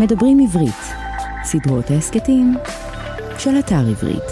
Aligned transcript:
מדברים 0.00 0.38
עברית, 0.40 0.82
סדרות 1.44 1.90
ההסכתים 1.90 2.54
של 3.38 3.50
אתר 3.58 3.88
עברית. 3.90 4.24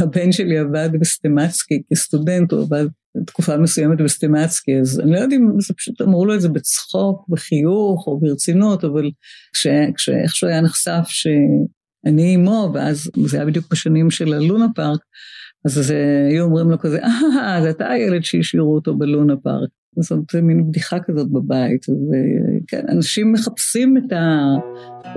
הבן 0.00 0.32
שלי 0.32 0.58
עבד 0.58 0.88
בסטמצקי 1.00 1.82
כסטודנט, 1.92 2.52
הוא 2.52 2.62
עבד 2.62 2.86
תקופה 3.26 3.56
מסוימת 3.56 3.98
בסטמצקי, 3.98 4.80
אז 4.80 5.00
אני 5.00 5.10
לא 5.10 5.16
יודעת 5.16 5.32
אם 5.32 5.60
זה 5.60 5.74
פשוט 5.74 6.00
אמרו 6.00 6.26
לו 6.26 6.34
את 6.34 6.40
זה 6.40 6.48
בצחוק, 6.48 7.28
בחיוך 7.28 8.06
או 8.06 8.20
ברצינות, 8.20 8.84
אבל 8.84 9.10
כשאיכשהו 9.96 10.48
היה 10.48 10.60
נחשף 10.60 11.04
שאני 11.08 12.22
אימו, 12.22 12.70
ואז 12.74 13.10
זה 13.26 13.36
היה 13.36 13.46
בדיוק 13.46 13.66
בשנים 13.70 14.10
של 14.10 14.32
הלונה 14.32 14.66
פארק, 14.74 15.00
אז 15.76 15.94
היו 16.30 16.44
אומרים 16.44 16.70
לו 16.70 16.78
כזה, 16.78 16.98
אה, 17.02 17.62
זה 17.62 17.70
אתה 17.70 17.90
הילד 17.90 18.24
שהשאירו 18.24 18.74
אותו 18.74 18.96
בלונה 18.96 19.36
פארק. 19.36 19.68
זאת 20.00 20.34
מין 20.42 20.68
בדיחה 20.68 20.96
כזאת 21.00 21.30
בבית, 21.30 21.86
וכן, 21.88 22.84
אנשים 22.88 23.32
מחפשים 23.32 23.96
את 23.96 24.12
ה... 24.12 24.44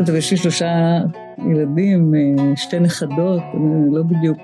ויש 0.08 0.32
לי 0.32 0.38
שלושה 0.38 1.00
ילדים, 1.52 2.12
שתי 2.56 2.80
נכדות, 2.80 3.42
לא 3.92 4.04
בדיוק 4.04 4.38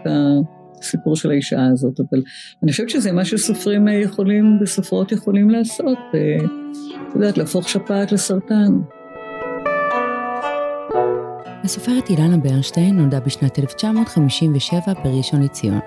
הסיפור 0.82 1.16
של 1.16 1.32
האישה 1.32 1.66
הזאת, 1.74 2.00
אבל 2.00 2.22
אני 2.64 2.72
חושבת 2.72 2.90
שזה 2.90 3.12
מה 3.12 3.26
שסופרים 3.26 3.88
יכולים 3.88 4.60
וסופרות 4.62 5.12
יכולים 5.12 5.50
לעשות, 5.50 5.98
את 7.10 7.16
יודעת, 7.16 7.38
להפוך 7.38 7.70
שפעת 7.70 8.12
לסרטן. 8.12 8.74
הסופרת 11.68 12.10
אילנה 12.10 12.38
ברנשטיין 12.38 12.98
נולדה 12.98 13.20
בשנת 13.20 13.60
1957 13.60 14.94
בראשון 15.04 15.42
לציון. 15.42 15.80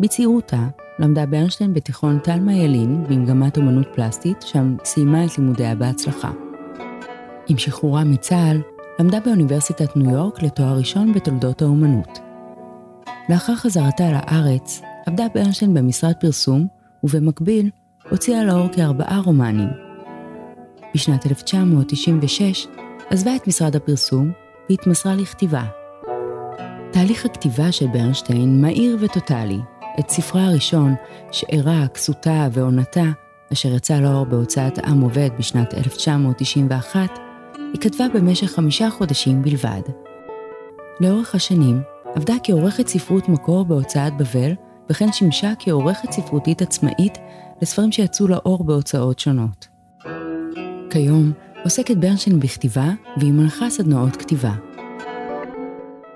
בצעירותה 0.00 0.68
למדה 0.98 1.26
ברנשטיין 1.26 1.74
בתיכון 1.74 2.18
תלמה 2.18 2.54
ילין 2.54 3.04
במגמת 3.08 3.56
אומנות 3.56 3.86
פלסטית, 3.94 4.42
שם 4.42 4.76
סיימה 4.84 5.24
את 5.24 5.38
לימודיה 5.38 5.74
בהצלחה. 5.74 6.30
עם 7.48 7.58
שחרורה 7.58 8.04
מצה"ל, 8.04 8.60
למדה 8.98 9.20
באוניברסיטת 9.20 9.96
ניו 9.96 10.10
יורק 10.10 10.42
לתואר 10.42 10.78
ראשון 10.78 11.12
בתולדות 11.12 11.62
האומנות. 11.62 12.18
לאחר 13.28 13.54
חזרתה 13.54 14.04
לארץ, 14.12 14.82
עבדה 15.06 15.26
ברנשטיין 15.34 15.74
במשרד 15.74 16.14
פרסום, 16.20 16.66
ובמקביל 17.04 17.70
הוציאה 18.10 18.44
לאור 18.44 18.68
כארבעה 18.68 19.20
רומנים. 19.24 19.68
בשנת 20.94 21.26
1996 21.26 22.66
עזבה 23.10 23.36
את 23.36 23.48
משרד 23.48 23.76
הפרסום 23.76 24.32
והתמסרה 24.70 25.14
לכתיבה. 25.14 25.62
תהליך 26.92 27.24
הכתיבה 27.24 27.72
של 27.72 27.86
ברנשטיין 27.86 28.60
מהיר 28.60 28.96
וטוטאלי. 29.00 29.58
את 30.00 30.10
ספרה 30.10 30.44
הראשון, 30.44 30.94
שאירה, 31.32 31.88
כסותה 31.94 32.48
ועונתה, 32.52 33.04
אשר 33.52 33.74
יצא 33.74 34.00
לאור 34.00 34.24
בהוצאת 34.24 34.78
עם 34.78 35.00
עובד 35.00 35.30
בשנת 35.38 35.74
1991, 35.74 37.18
היא 37.72 37.80
כתבה 37.80 38.04
במשך 38.14 38.46
חמישה 38.46 38.90
חודשים 38.90 39.42
בלבד. 39.42 39.80
לאורך 41.00 41.34
השנים 41.34 41.82
עבדה 42.14 42.34
כעורכת 42.42 42.88
ספרות 42.88 43.28
מקור 43.28 43.64
בהוצאת 43.64 44.12
בבל, 44.16 44.52
וכן 44.90 45.12
שימשה 45.12 45.52
כעורכת 45.58 46.12
ספרותית 46.12 46.62
עצמאית 46.62 47.18
לספרים 47.62 47.92
שיצאו 47.92 48.28
לאור 48.28 48.64
בהוצאות 48.64 49.18
שונות. 49.18 49.68
כיום 50.90 51.32
עוסקת 51.64 51.96
ברנשטיין 51.96 52.40
בכתיבה 52.40 52.90
והיא 53.16 53.32
מנחה 53.32 53.70
סדנאות 53.70 54.16
כתיבה. 54.16 54.52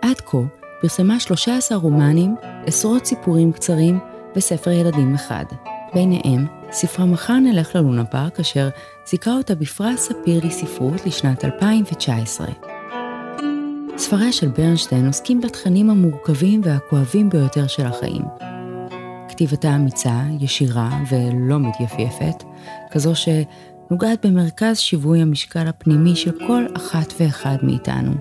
עד 0.02 0.20
כה 0.26 0.38
פרסמה 0.80 1.20
13 1.20 1.78
רומנים, 1.78 2.34
עשרות 2.66 3.06
סיפורים 3.06 3.52
קצרים 3.52 3.98
וספר 4.36 4.70
ילדים 4.70 5.14
אחד. 5.14 5.44
ביניהם, 5.94 6.46
ספרה 6.70 7.06
מחר 7.06 7.38
נלך 7.38 7.76
ללונה 7.76 8.04
פארק, 8.04 8.40
אשר 8.40 8.68
זיכה 9.06 9.32
אותה 9.36 9.54
בפרס 9.54 10.00
ספיר 10.00 10.46
לספרות 10.46 11.06
לשנת 11.06 11.44
2019. 11.44 12.46
ספריה 13.96 14.32
של 14.32 14.48
ברנשטיין 14.48 15.06
עוסקים 15.06 15.40
בתכנים 15.40 15.90
המורכבים 15.90 16.60
והכואבים 16.64 17.30
ביותר 17.30 17.66
של 17.66 17.86
החיים. 17.86 18.22
כתיבתה 19.28 19.76
אמיצה, 19.76 20.20
ישירה 20.40 20.90
ולא 21.10 21.58
מתייפייפת, 21.58 22.44
כזו 22.90 23.14
שנוגעת 23.88 24.26
במרכז 24.26 24.78
שיווי 24.78 25.20
המשקל 25.22 25.66
הפנימי 25.68 26.16
של 26.16 26.46
כל 26.46 26.64
אחת 26.76 27.12
ואחד 27.20 27.56
מאיתנו. 27.62 28.12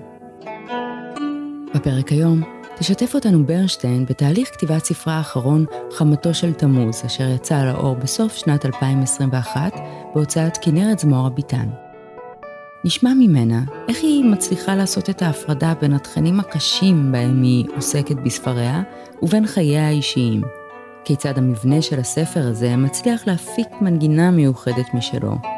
בפרק 1.74 2.12
היום 2.12 2.42
תשתף 2.78 3.14
אותנו 3.14 3.46
ברנשטיין 3.46 4.06
בתהליך 4.06 4.48
כתיבת 4.52 4.84
ספרה 4.84 5.14
האחרון, 5.14 5.64
חמתו 5.92 6.34
של 6.34 6.52
תמוז, 6.52 7.02
אשר 7.06 7.28
יצא 7.28 7.64
לאור 7.64 7.94
בסוף 7.94 8.36
שנת 8.36 8.66
2021 8.66 9.72
בהוצאת 10.14 10.58
כנרת 10.62 10.98
זמורה 10.98 11.30
ביטן. 11.30 11.68
נשמע 12.84 13.10
ממנה 13.14 13.62
איך 13.88 14.02
היא 14.02 14.24
מצליחה 14.24 14.74
לעשות 14.74 15.10
את 15.10 15.22
ההפרדה 15.22 15.74
בין 15.80 15.92
התכנים 15.92 16.40
הקשים 16.40 17.12
בהם 17.12 17.42
היא 17.42 17.66
עוסקת 17.76 18.16
בספריה 18.16 18.82
ובין 19.22 19.46
חייה 19.46 19.86
האישיים. 19.86 20.42
כיצד 21.04 21.38
המבנה 21.38 21.82
של 21.82 22.00
הספר 22.00 22.48
הזה 22.48 22.76
מצליח 22.76 23.26
להפיק 23.26 23.68
מנגינה 23.80 24.30
מיוחדת 24.30 24.94
משלו. 24.94 25.53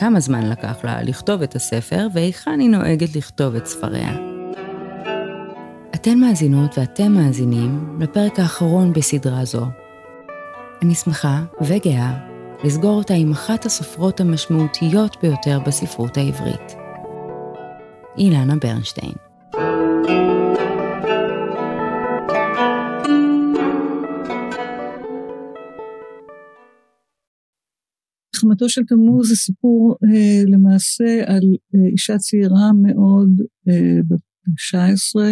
כמה 0.00 0.20
זמן 0.20 0.48
לקח 0.48 0.84
לה 0.84 1.02
לכתוב 1.02 1.42
את 1.42 1.56
הספר 1.56 2.06
והיכן 2.12 2.60
היא 2.60 2.70
נוהגת 2.70 3.16
לכתוב 3.16 3.54
את 3.54 3.66
ספריה. 3.66 4.16
אתן 5.94 6.18
מאזינות 6.18 6.78
ואתם 6.78 7.12
מאזינים 7.12 7.98
לפרק 8.00 8.38
האחרון 8.38 8.92
בסדרה 8.92 9.44
זו. 9.44 9.66
אני 10.82 10.94
שמחה 10.94 11.42
וגאה 11.60 12.18
לסגור 12.64 12.98
אותה 12.98 13.14
עם 13.14 13.32
אחת 13.32 13.66
הסופרות 13.66 14.20
המשמעותיות 14.20 15.16
ביותר 15.22 15.60
בספרות 15.66 16.16
העברית. 16.16 16.74
אילנה 18.18 18.56
ברנשטיין. 18.56 19.29
חמתו 28.40 28.68
של 28.68 28.82
תמוז 28.84 29.28
זה 29.28 29.34
סיפור 29.34 29.96
אה, 30.04 30.42
למעשה 30.46 31.22
על 31.26 31.42
אה, 31.74 31.88
אישה 31.92 32.18
צעירה 32.18 32.70
מאוד, 32.82 33.28
אה, 33.68 34.00
בת 34.08 34.20
19, 34.56 35.22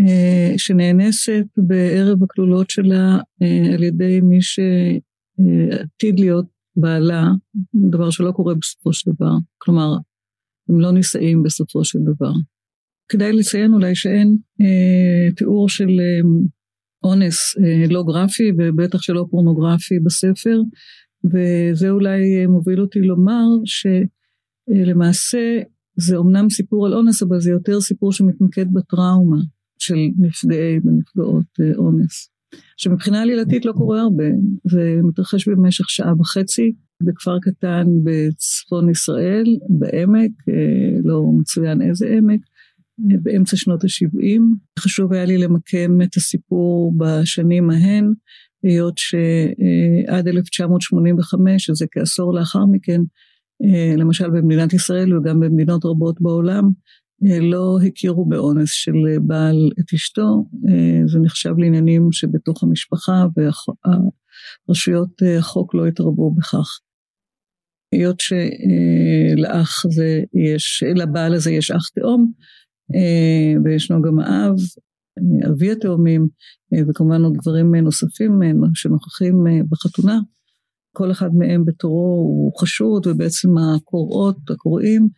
אה, 0.00 0.52
שנאנסת 0.56 1.44
בערב 1.56 2.22
הכלולות 2.22 2.70
שלה 2.70 3.18
אה, 3.42 3.74
על 3.74 3.82
ידי 3.82 4.20
מי 4.20 4.38
שעתיד 4.42 6.20
להיות 6.20 6.46
בעלה, 6.76 7.24
דבר 7.90 8.10
שלא 8.10 8.32
קורה 8.32 8.54
בסופו 8.54 8.92
של 8.92 9.10
דבר. 9.10 9.32
כלומר, 9.58 9.94
הם 10.68 10.80
לא 10.80 10.92
נישאים 10.92 11.42
בסופו 11.42 11.84
של 11.84 11.98
דבר. 11.98 12.32
כדאי 13.08 13.32
לציין 13.32 13.72
אולי 13.72 13.94
שאין 13.94 14.36
אה, 14.60 15.32
תיאור 15.36 15.68
של 15.68 15.88
אה, 16.00 16.20
אונס 17.04 17.56
אה, 17.58 17.86
לא 17.90 18.02
גרפי 18.06 18.50
ובטח 18.58 19.02
שלא 19.02 19.26
פורנוגרפי 19.30 19.98
בספר, 20.04 20.60
וזה 21.24 21.90
אולי 21.90 22.46
מוביל 22.46 22.80
אותי 22.80 23.00
לומר 23.00 23.46
שלמעשה 23.64 25.38
אה, 25.38 25.62
זה 25.96 26.16
אומנם 26.16 26.50
סיפור 26.50 26.86
על 26.86 26.94
אונס, 26.94 27.22
אבל 27.22 27.40
זה 27.40 27.50
יותר 27.50 27.80
סיפור 27.80 28.12
שמתמקד 28.12 28.72
בטראומה. 28.72 29.38
של 29.78 29.94
נפגעי 30.18 30.78
ונפגעות 30.84 31.46
אה, 31.60 31.76
אונס. 31.76 32.30
שמבחינה 32.76 33.22
עלילתית 33.22 33.64
לא 33.64 33.72
קורה 33.72 34.00
הרבה, 34.00 34.24
זה 34.64 35.00
מתרחש 35.02 35.48
במשך 35.48 35.90
שעה 35.90 36.12
וחצי 36.20 36.72
בכפר 37.02 37.38
קטן 37.40 37.86
בצפון 38.04 38.90
ישראל, 38.90 39.44
בעמק, 39.68 40.30
אה, 40.48 40.98
לא 41.04 41.22
מצוין 41.40 41.82
איזה 41.82 42.08
עמק, 42.18 42.40
אה, 43.10 43.16
באמצע 43.22 43.56
שנות 43.56 43.84
ה-70. 43.84 44.40
חשוב 44.78 45.12
היה 45.12 45.24
לי 45.24 45.38
למקם 45.38 46.02
את 46.02 46.16
הסיפור 46.16 46.94
בשנים 46.98 47.70
ההן, 47.70 48.12
היות 48.64 48.98
שעד 48.98 50.28
1985, 50.28 51.64
שזה 51.64 51.86
כעשור 51.90 52.34
לאחר 52.34 52.66
מכן, 52.72 53.00
למשל 53.98 54.30
במדינת 54.30 54.72
ישראל 54.72 55.18
וגם 55.18 55.40
במדינות 55.40 55.84
רבות 55.84 56.20
בעולם, 56.20 56.70
אה, 57.26 57.40
לא 57.40 57.78
הכירו 57.86 58.24
באונס 58.24 58.72
של 58.72 58.92
בעל 59.22 59.70
את 59.80 59.92
אשתו, 59.94 60.44
אה, 60.68 61.06
זה 61.06 61.18
נחשב 61.18 61.58
לעניינים 61.58 62.12
שבתוך 62.12 62.62
המשפחה 62.62 63.26
ורשויות 64.68 65.22
אה, 65.22 65.38
החוק 65.38 65.74
לא 65.74 65.86
התערבו 65.86 66.34
בכך. 66.34 66.78
היות 67.92 68.20
שלאח 68.20 69.84
הזה 69.84 70.22
יש, 70.54 70.82
לבעל 70.96 71.34
הזה 71.34 71.52
יש 71.52 71.70
אח 71.70 71.88
תאום, 71.88 72.32
וישנו 73.64 74.02
גם 74.02 74.18
האב, 74.18 74.56
אבי 75.50 75.72
התאומים, 75.72 76.26
וכמובן 76.88 77.22
עוד 77.22 77.32
דברים 77.42 77.74
נוספים 77.74 78.40
שנוכחים 78.74 79.44
בחתונה. 79.70 80.18
כל 80.96 81.10
אחד 81.10 81.34
מהם 81.34 81.64
בתורו 81.64 82.24
הוא 82.28 82.52
חשוד, 82.60 83.06
ובעצם 83.06 83.48
הקוראות, 83.58 84.36
הקוראים, 84.50 85.08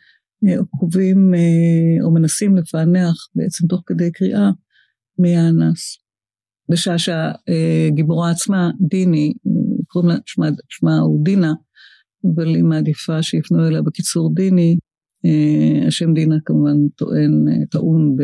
עוקבים 0.58 1.34
אה, 1.34 2.04
או 2.04 2.14
מנסים 2.14 2.56
לפענח 2.56 3.28
בעצם 3.34 3.66
תוך 3.66 3.82
כדי 3.87 4.12
קריאה 4.12 4.50
מי 5.19 5.37
האנס. 5.37 5.99
בשעה 6.70 6.96
שהגיבורה 6.99 8.31
עצמה, 8.31 8.70
דיני, 8.88 9.32
קוראים 9.87 10.10
לה, 10.10 10.16
שמה, 10.26 10.46
שמה 10.69 10.99
הוא 10.99 11.25
דינה, 11.25 11.52
אבל 12.34 12.54
היא 12.54 12.64
מעדיפה 12.64 13.22
שיפנו 13.22 13.66
אליה 13.66 13.82
בקיצור 13.82 14.34
דיני. 14.34 14.76
השם 15.87 16.14
דינה 16.14 16.37
כמובן 16.44 16.88
טוען, 16.96 17.64
טעון 17.70 18.16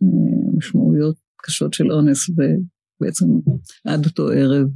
במשמעויות 0.00 1.16
קשות 1.36 1.74
של 1.74 1.92
אונס, 1.92 2.30
ובעצם 2.30 3.26
עד 3.86 4.06
אותו 4.06 4.28
ערב 4.28 4.68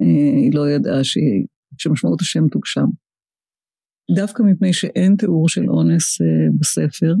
היא 0.00 0.54
לא 0.54 0.70
ידעה 0.70 1.04
שהיא, 1.04 1.46
שמשמעות 1.78 2.20
השם 2.20 2.48
תוגשם. 2.48 2.86
דווקא 4.16 4.42
מפני 4.42 4.72
שאין 4.72 5.16
תיאור 5.16 5.48
של 5.48 5.68
אונס 5.68 6.18
בספר, 6.60 7.14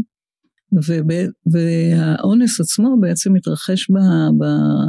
והאונס 1.52 2.60
עצמו 2.60 2.96
בעצם 3.00 3.32
מתרחש 3.32 3.90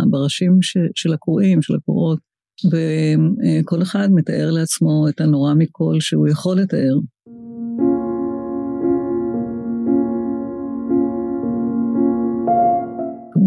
בראשים 0.09 0.57
של 0.95 1.13
הקוראים, 1.13 1.61
של 1.61 1.75
הקוראות, 1.75 2.19
וכל 2.65 3.81
אחד 3.81 4.07
מתאר 4.11 4.51
לעצמו 4.51 5.05
את 5.09 5.21
הנורא 5.21 5.53
מכל 5.53 5.95
שהוא 5.99 6.27
יכול 6.27 6.57
לתאר. 6.57 6.95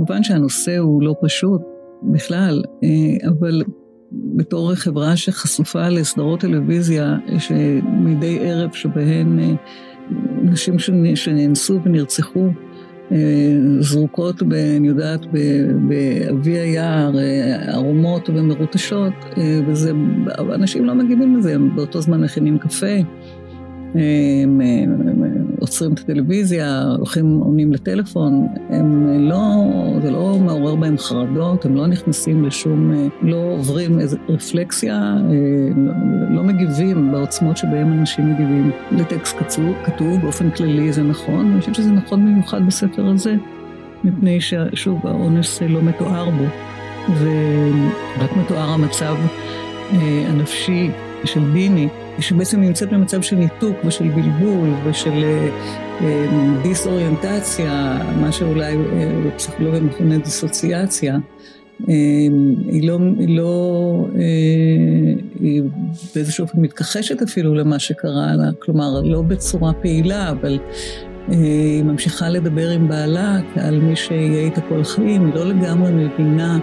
כמובן 0.06 0.22
שהנושא 0.22 0.78
הוא 0.78 1.02
לא 1.02 1.14
פשוט 1.22 1.62
בכלל, 2.02 2.62
אבל 3.28 3.62
בתור 4.12 4.74
חברה 4.74 5.16
שחשופה 5.16 5.88
לסדרות 5.88 6.40
טלוויזיה 6.40 7.16
שמדי 7.38 8.38
ערב 8.40 8.72
שבהן 8.72 9.38
נשים 10.42 10.78
שנאנסו 11.14 11.80
ונרצחו 11.84 12.48
אה, 13.12 13.18
זרוקות, 13.80 14.42
ב, 14.42 14.52
אני 14.52 14.88
יודעת, 14.88 15.26
באבי 15.88 16.58
היער, 16.58 17.18
אה, 17.18 17.72
ערומות 17.74 18.30
ומרוטשות, 18.30 19.12
אה, 19.38 19.60
וזה, 19.66 19.92
אנשים 20.54 20.84
לא 20.84 20.94
מגיבים 20.94 21.36
לזה, 21.36 21.54
הם 21.54 21.76
באותו 21.76 22.00
זמן 22.00 22.20
מכינים 22.20 22.58
קפה. 22.58 22.96
הם 23.94 24.60
עוצרים 25.64 25.92
את 25.92 25.98
הטלוויזיה, 25.98 26.82
הולכים, 26.98 27.38
עונים 27.44 27.72
לטלפון, 27.72 28.46
הם 28.70 29.06
לא, 29.20 29.36
זה 30.02 30.10
לא 30.10 30.38
מעורר 30.40 30.74
בהם 30.74 30.98
חרדות, 30.98 31.64
הם 31.64 31.76
לא 31.76 31.86
נכנסים 31.86 32.44
לשום, 32.44 33.08
לא 33.22 33.36
עוברים 33.36 34.00
איזו 34.00 34.16
רפלקסיה, 34.28 35.16
לא 36.30 36.42
מגיבים 36.42 37.12
בעוצמות 37.12 37.56
שבהם 37.56 37.92
אנשים 37.92 38.32
מגיבים 38.32 38.70
לטקסט 38.92 39.36
כתוב, 39.36 39.74
כתוב 39.84 40.20
באופן 40.20 40.50
כללי 40.50 40.92
זה 40.92 41.02
נכון, 41.02 41.46
ואני 41.46 41.60
חושבת 41.60 41.74
שזה 41.74 41.90
נכון 41.90 42.26
במיוחד 42.26 42.66
בספר 42.66 43.06
הזה, 43.06 43.34
מפני 44.04 44.40
ששוב, 44.40 45.06
האונס 45.06 45.62
לא 45.62 45.82
מתואר 45.82 46.30
בו, 46.30 46.44
ורק 47.18 48.36
מתואר 48.36 48.70
המצב 48.70 49.16
הנפשי 50.28 50.90
של 51.24 51.40
ביני. 51.40 51.88
שבעצם 52.20 52.60
נמצאת 52.60 52.92
במצב 52.92 53.22
של 53.22 53.36
ניתוק 53.36 53.76
ושל 53.84 54.08
בלבול 54.08 54.68
ושל 54.84 55.24
אה, 55.24 55.48
אה, 56.00 56.26
דיסאוריינטציה, 56.62 58.00
מה 58.20 58.32
שאולי 58.32 58.76
אה, 58.76 59.20
בפסיכולוגיה 59.26 59.80
מכונה 59.80 60.18
דיסוציאציה. 60.18 61.18
היא 61.86 62.88
לא, 62.88 62.98
היא 63.18 63.36
לא, 63.36 64.06
היא 65.40 65.62
באיזשהו 66.14 66.42
אופן 66.42 66.60
מתכחשת 66.60 67.22
אפילו 67.22 67.54
למה 67.54 67.78
שקרה 67.78 68.34
לה, 68.36 68.50
כלומר 68.58 69.00
לא 69.00 69.22
בצורה 69.22 69.72
פעילה, 69.72 70.30
אבל 70.30 70.58
היא 71.28 71.82
ממשיכה 71.82 72.28
לדבר 72.28 72.70
עם 72.70 72.88
בעלה 72.88 73.38
כעל 73.54 73.80
מי 73.80 73.96
שיהיה 73.96 74.44
איתה 74.44 74.60
כל 74.60 74.80
החיים, 74.80 75.26
היא 75.26 75.34
לא 75.34 75.46
לגמרי 75.46 75.92
מבינה 75.92 76.58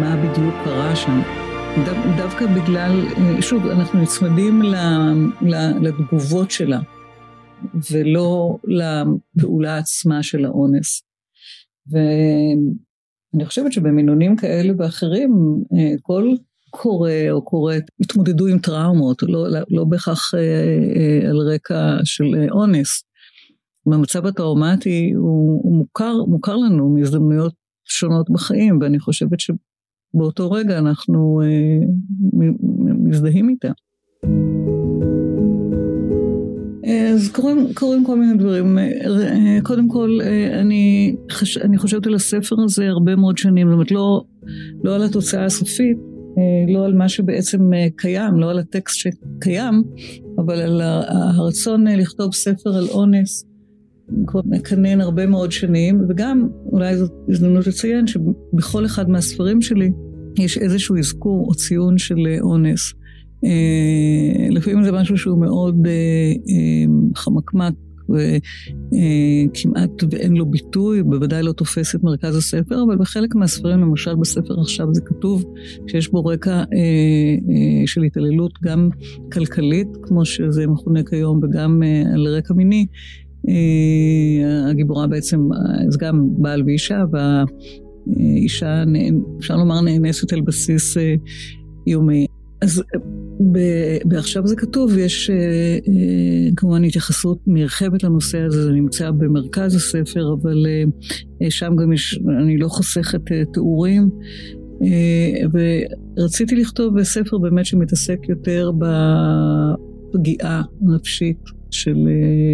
מה 0.00 0.16
בדיוק 0.16 0.54
קרה 0.64 0.96
שם. 0.96 1.43
דו, 1.76 1.92
דווקא 2.16 2.46
בגלל, 2.46 2.90
שוב, 3.40 3.66
אנחנו 3.66 4.02
נצמדים 4.02 4.62
לתגובות 5.82 6.50
שלה, 6.50 6.80
ולא 7.90 8.58
לפעולה 8.64 9.78
עצמה 9.78 10.22
של 10.22 10.44
האונס. 10.44 11.02
ואני 11.90 13.44
חושבת 13.46 13.72
שבמינונים 13.72 14.36
כאלה 14.36 14.72
ואחרים, 14.78 15.32
כל 16.02 16.28
קורא 16.70 17.10
או 17.30 17.44
קוראת 17.44 17.82
התמודדו 18.00 18.46
עם 18.46 18.58
טראומות, 18.58 19.22
לא, 19.22 19.46
לא 19.70 19.84
בהכרח 19.84 20.34
אה, 20.34 21.30
על 21.30 21.36
רקע 21.36 21.96
של 22.04 22.24
אונס. 22.50 23.02
המצב 23.86 24.26
הטראומטי 24.26 25.12
הוא, 25.16 25.60
הוא 25.64 25.78
מוכר, 25.78 26.24
מוכר 26.28 26.56
לנו 26.56 26.94
מהזדמנויות 26.94 27.54
שונות 27.84 28.30
בחיים, 28.30 28.78
ואני 28.80 29.00
חושבת 29.00 29.40
ש... 29.40 29.50
באותו 30.14 30.50
רגע 30.50 30.78
אנחנו 30.78 31.40
אה, 31.42 31.86
מזדהים 33.08 33.48
איתה. 33.48 33.72
אז 37.14 37.28
קורים, 37.28 37.74
קורים 37.74 38.04
כל 38.04 38.18
מיני 38.18 38.38
דברים. 38.38 38.78
אה, 38.78 39.58
קודם 39.62 39.88
כל, 39.88 40.18
אה, 40.22 40.60
אני, 40.60 41.16
חש, 41.30 41.58
אני 41.58 41.78
חושבת 41.78 42.06
על 42.06 42.14
הספר 42.14 42.56
הזה 42.64 42.88
הרבה 42.88 43.16
מאוד 43.16 43.38
שנים, 43.38 43.68
זאת 43.68 43.74
אומרת, 43.74 43.90
לא, 43.90 44.24
לא 44.84 44.94
על 44.94 45.02
התוצאה 45.02 45.44
הסופית, 45.44 45.96
אה, 46.38 46.74
לא 46.74 46.84
על 46.84 46.94
מה 46.94 47.08
שבעצם 47.08 47.70
קיים, 47.96 48.34
לא 48.40 48.50
על 48.50 48.58
הטקסט 48.58 48.96
שקיים, 48.96 49.82
אבל 50.38 50.60
על 50.60 50.80
הרצון 51.08 51.86
לכתוב 51.86 52.34
ספר 52.34 52.70
על 52.76 52.86
אונס, 52.88 53.44
מקנן 54.44 55.00
הרבה 55.00 55.26
מאוד 55.26 55.52
שנים, 55.52 56.00
וגם, 56.08 56.48
אולי 56.72 56.96
זאת 56.96 57.12
הזדמנות 57.28 57.66
לציין, 57.66 58.06
שבכל 58.06 58.86
אחד 58.86 59.10
מהספרים 59.10 59.62
שלי 59.62 59.92
יש 60.38 60.58
איזשהו 60.58 60.98
אזכור 60.98 61.46
או 61.48 61.54
ציון 61.54 61.98
של 61.98 62.26
אונס. 62.40 62.94
אה, 63.44 64.48
לפעמים 64.50 64.84
זה 64.84 64.92
משהו 64.92 65.18
שהוא 65.18 65.38
מאוד 65.38 65.86
אה, 65.86 65.92
אה, 66.48 66.84
חמקמק 67.16 67.74
וכמעט 68.08 69.90
ואין 70.10 70.36
לו 70.36 70.46
ביטוי, 70.46 71.02
בוודאי 71.02 71.42
לא 71.42 71.52
תופס 71.52 71.94
את 71.94 72.02
מרכז 72.02 72.36
הספר, 72.36 72.82
אבל 72.82 72.96
בחלק 72.96 73.34
מהספרים, 73.34 73.80
למשל 73.80 74.14
בספר 74.14 74.60
עכשיו 74.60 74.94
זה 74.94 75.00
כתוב 75.04 75.44
שיש 75.86 76.08
בו 76.08 76.24
רקע 76.24 76.64
של 77.86 78.02
התעללות 78.02 78.52
גם 78.62 78.88
כלכלית, 79.32 79.88
כמו 80.02 80.24
שזה 80.24 80.66
מכונה 80.66 81.02
כיום, 81.02 81.40
וגם 81.42 81.82
על 82.14 82.26
רקע 82.26 82.54
מיני. 82.54 82.86
הגיבורה 84.70 85.06
בעצם, 85.06 85.48
זה 85.88 85.98
גם 86.00 86.28
בעל 86.38 86.62
ואישה, 86.66 87.04
והאישה, 87.12 88.84
אפשר 89.38 89.56
לומר, 89.56 89.80
נאנסת 89.80 90.32
על 90.32 90.40
בסיס 90.40 90.96
יומי. 91.86 92.26
אז 92.64 92.82
בעכשיו 94.04 94.46
זה 94.46 94.56
כתוב, 94.56 94.98
יש 94.98 95.30
אה, 95.30 95.36
אה, 95.36 96.50
כמובן 96.56 96.84
התייחסות 96.84 97.38
נרחבת 97.46 98.02
לנושא 98.02 98.38
הזה, 98.38 98.64
זה 98.64 98.72
נמצא 98.72 99.10
במרכז 99.10 99.74
הספר, 99.74 100.34
אבל 100.42 100.66
אה, 101.42 101.50
שם 101.50 101.76
גם 101.76 101.92
יש, 101.92 102.20
אני 102.42 102.58
לא 102.58 102.68
חוסכת 102.68 103.20
תיאורים. 103.52 104.10
ורציתי 106.16 106.56
לכתוב 106.56 107.00
בספר 107.00 107.38
באמת 107.38 107.66
שמתעסק 107.66 108.18
יותר 108.28 108.70
בפגיעה 108.78 110.62
הנפשית 110.82 111.38
של 111.70 111.96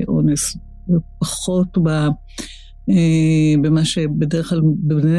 אונס, 0.08 0.56
ופחות 0.88 1.78
ב... 1.82 1.88
אה, 2.90 3.62
במה 3.62 3.84
שבדרך 3.84 4.48
כלל 4.48 4.60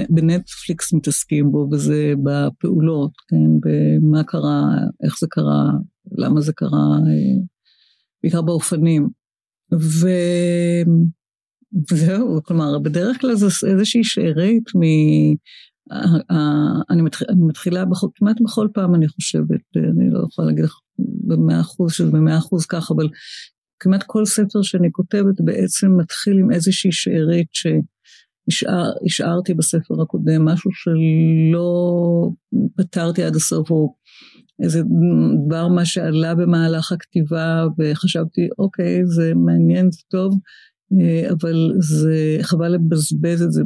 בנטפליקס 0.09 0.93
מתעסקים 0.93 1.51
בו, 1.51 1.67
וזה 1.71 2.13
בפעולות, 2.23 3.11
כן, 3.27 3.69
במה 3.69 4.23
קרה, 4.23 4.63
איך 5.03 5.19
זה 5.19 5.27
קרה, 5.29 5.69
למה 6.17 6.41
זה 6.41 6.53
קרה, 6.53 6.97
אה, 7.07 7.41
בעיקר 8.23 8.41
באופנים. 8.41 9.09
ו... 9.73 10.07
וזהו, 11.91 12.43
כלומר, 12.43 12.79
בדרך 12.79 13.21
כלל 13.21 13.35
זה 13.35 13.45
איזושהי 13.67 14.03
שארית 14.03 14.75
מ... 14.75 14.81
אני, 16.89 17.01
מתח... 17.01 17.21
אני 17.29 17.41
מתחילה 17.41 17.85
בכל, 17.85 18.07
כמעט 18.15 18.41
בכל 18.41 18.67
פעם, 18.73 18.95
אני 18.95 19.07
חושבת, 19.07 19.61
אני 19.75 20.09
לא 20.09 20.25
יכולה 20.31 20.47
להגיד 20.47 20.63
לך 20.63 20.79
במאה 20.99 21.61
אחוז 21.61 21.93
שזה 21.93 22.11
במאה 22.11 22.37
אחוז 22.37 22.65
כך, 22.65 22.91
אבל 22.91 23.09
כמעט 23.81 24.03
כל 24.07 24.25
ספר 24.25 24.61
שאני 24.61 24.91
כותבת 24.91 25.41
בעצם 25.41 25.87
מתחיל 25.97 26.37
עם 26.37 26.51
איזושהי 26.51 26.91
שארית 26.91 27.47
שהשארתי 28.49 29.53
בספר 29.53 30.01
הקודם, 30.01 30.45
משהו 30.45 30.71
שלא 30.73 32.29
פתרתי 32.77 33.23
עד 33.23 33.35
הסוף, 33.35 33.71
או 33.71 33.95
איזה 34.63 34.81
דבר 35.47 35.67
מה 35.67 35.85
שעלה 35.85 36.35
במהלך 36.35 36.91
הכתיבה, 36.91 37.65
וחשבתי, 37.79 38.47
אוקיי, 38.59 39.05
זה 39.05 39.33
מעניין, 39.35 39.91
זה 39.91 40.01
טוב, 40.11 40.39
אה, 41.01 41.29
אבל 41.31 41.71
זה 41.79 42.37
חבל 42.41 42.67
לבזבז 42.67 43.41
את 43.41 43.51
זה 43.51 43.63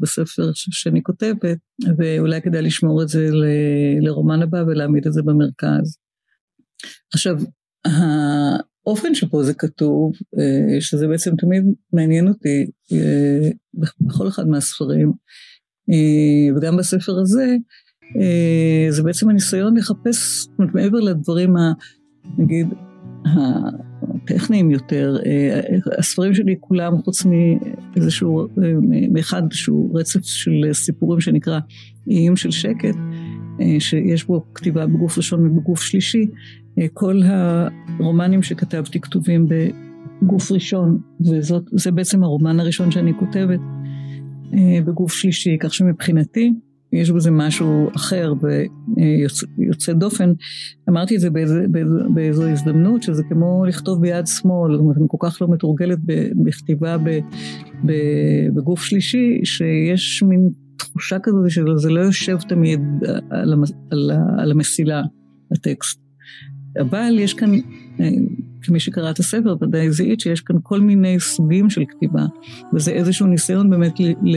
בספר 0.00 0.50
שאני 0.54 1.02
כותבת, 1.02 1.58
ואולי 1.98 2.42
כדאי 2.42 2.62
לשמור 2.62 3.02
את 3.02 3.08
זה 3.08 3.28
לרומן 4.00 4.42
הבא 4.42 4.64
ולהעמיד 4.66 5.06
את 5.06 5.12
זה 5.12 5.22
במרכז. 5.22 5.96
עכשיו, 7.14 7.36
האופן 8.86 9.14
שבו 9.14 9.44
זה 9.44 9.54
כתוב, 9.54 10.12
אה, 10.38 10.80
שזה 10.80 11.08
בעצם 11.08 11.36
תמיד 11.36 11.64
מעניין 11.92 12.28
אותי 12.28 12.66
אה, 12.92 13.50
בכל 14.00 14.28
אחד 14.28 14.48
מהספרים, 14.48 15.12
אה, 15.90 16.56
וגם 16.56 16.76
בספר 16.76 17.18
הזה, 17.18 17.56
זה 18.90 19.02
בעצם 19.02 19.28
הניסיון 19.28 19.76
לחפש, 19.76 20.40
זאת 20.40 20.50
אומרת, 20.58 20.74
מעבר 20.74 21.00
לדברים, 21.00 21.56
ה, 21.56 21.72
נגיד, 22.38 22.66
הטכניים 23.24 24.70
יותר, 24.70 25.16
הספרים 25.98 26.34
שלי 26.34 26.56
כולם, 26.60 27.02
חוץ 27.02 27.24
מאיזשהו, 27.24 28.48
מאחד 29.12 29.42
שהוא 29.50 30.00
רצף 30.00 30.24
של 30.24 30.68
סיפורים 30.72 31.20
שנקרא 31.20 31.58
איים 32.10 32.36
של 32.36 32.50
שקט, 32.50 32.96
שיש 33.78 34.24
בו 34.24 34.44
כתיבה 34.54 34.86
בגוף 34.86 35.16
ראשון 35.18 35.46
ובגוף 35.46 35.82
שלישי, 35.82 36.26
כל 36.92 37.20
הרומנים 37.98 38.42
שכתבתי 38.42 39.00
כתובים 39.00 39.46
בגוף 39.48 40.52
ראשון, 40.52 40.98
וזה 41.20 41.90
בעצם 41.90 42.22
הרומן 42.22 42.60
הראשון 42.60 42.90
שאני 42.90 43.12
כותבת 43.18 43.60
בגוף 44.86 45.12
שלישי, 45.12 45.56
כך 45.60 45.74
שמבחינתי 45.74 46.52
יש 46.92 47.10
בזה 47.10 47.30
משהו 47.30 47.88
אחר 47.96 48.32
ויוצא 49.58 49.92
דופן. 49.92 50.32
אמרתי 50.88 51.16
את 51.16 51.20
זה 51.20 51.30
באיזו, 51.30 51.54
באיזו, 51.70 51.94
באיזו 52.14 52.48
הזדמנות, 52.48 53.02
שזה 53.02 53.22
כמו 53.28 53.64
לכתוב 53.68 54.00
ביד 54.00 54.26
שמאל, 54.26 54.72
זאת 54.72 54.80
אומרת, 54.80 54.96
אני 54.96 55.06
כל 55.08 55.16
כך 55.20 55.42
לא 55.42 55.48
מתורגלת 55.50 55.98
בכתיבה 56.44 56.96
בגוף 58.54 58.82
שלישי, 58.82 59.40
שיש 59.44 60.22
מין 60.22 60.50
תחושה 60.92 61.16
כזאת 61.22 61.50
שזה 61.50 61.90
לא 61.90 62.00
יושב 62.00 62.38
תמיד 62.48 62.80
על, 63.30 63.52
המס, 63.52 63.72
על, 63.90 64.10
על 64.38 64.50
המסילה, 64.50 65.02
הטקסט. 65.52 66.00
אבל 66.80 67.18
יש 67.18 67.34
כאן, 67.34 67.54
אה, 68.00 68.08
כמי 68.62 68.80
שקרא 68.80 69.10
את 69.10 69.18
הספר, 69.18 69.56
ודאי 69.60 69.90
זיהית 69.90 70.20
שיש 70.20 70.40
כאן 70.40 70.56
כל 70.62 70.80
מיני 70.80 71.20
סוגים 71.20 71.70
של 71.70 71.82
כתיבה, 71.88 72.22
וזה 72.74 72.90
איזשהו 72.90 73.26
ניסיון 73.26 73.70
באמת 73.70 74.00
ל, 74.00 74.12
ל, 74.22 74.36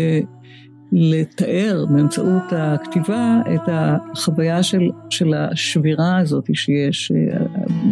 לתאר 0.92 1.86
באמצעות 1.90 2.44
הכתיבה 2.52 3.42
את 3.56 3.62
החוויה 3.68 4.64
של, 4.64 4.82
של 5.10 5.34
השבירה 5.34 6.18
הזאת 6.18 6.50
שיש 6.54 7.12
אה, 7.12 7.46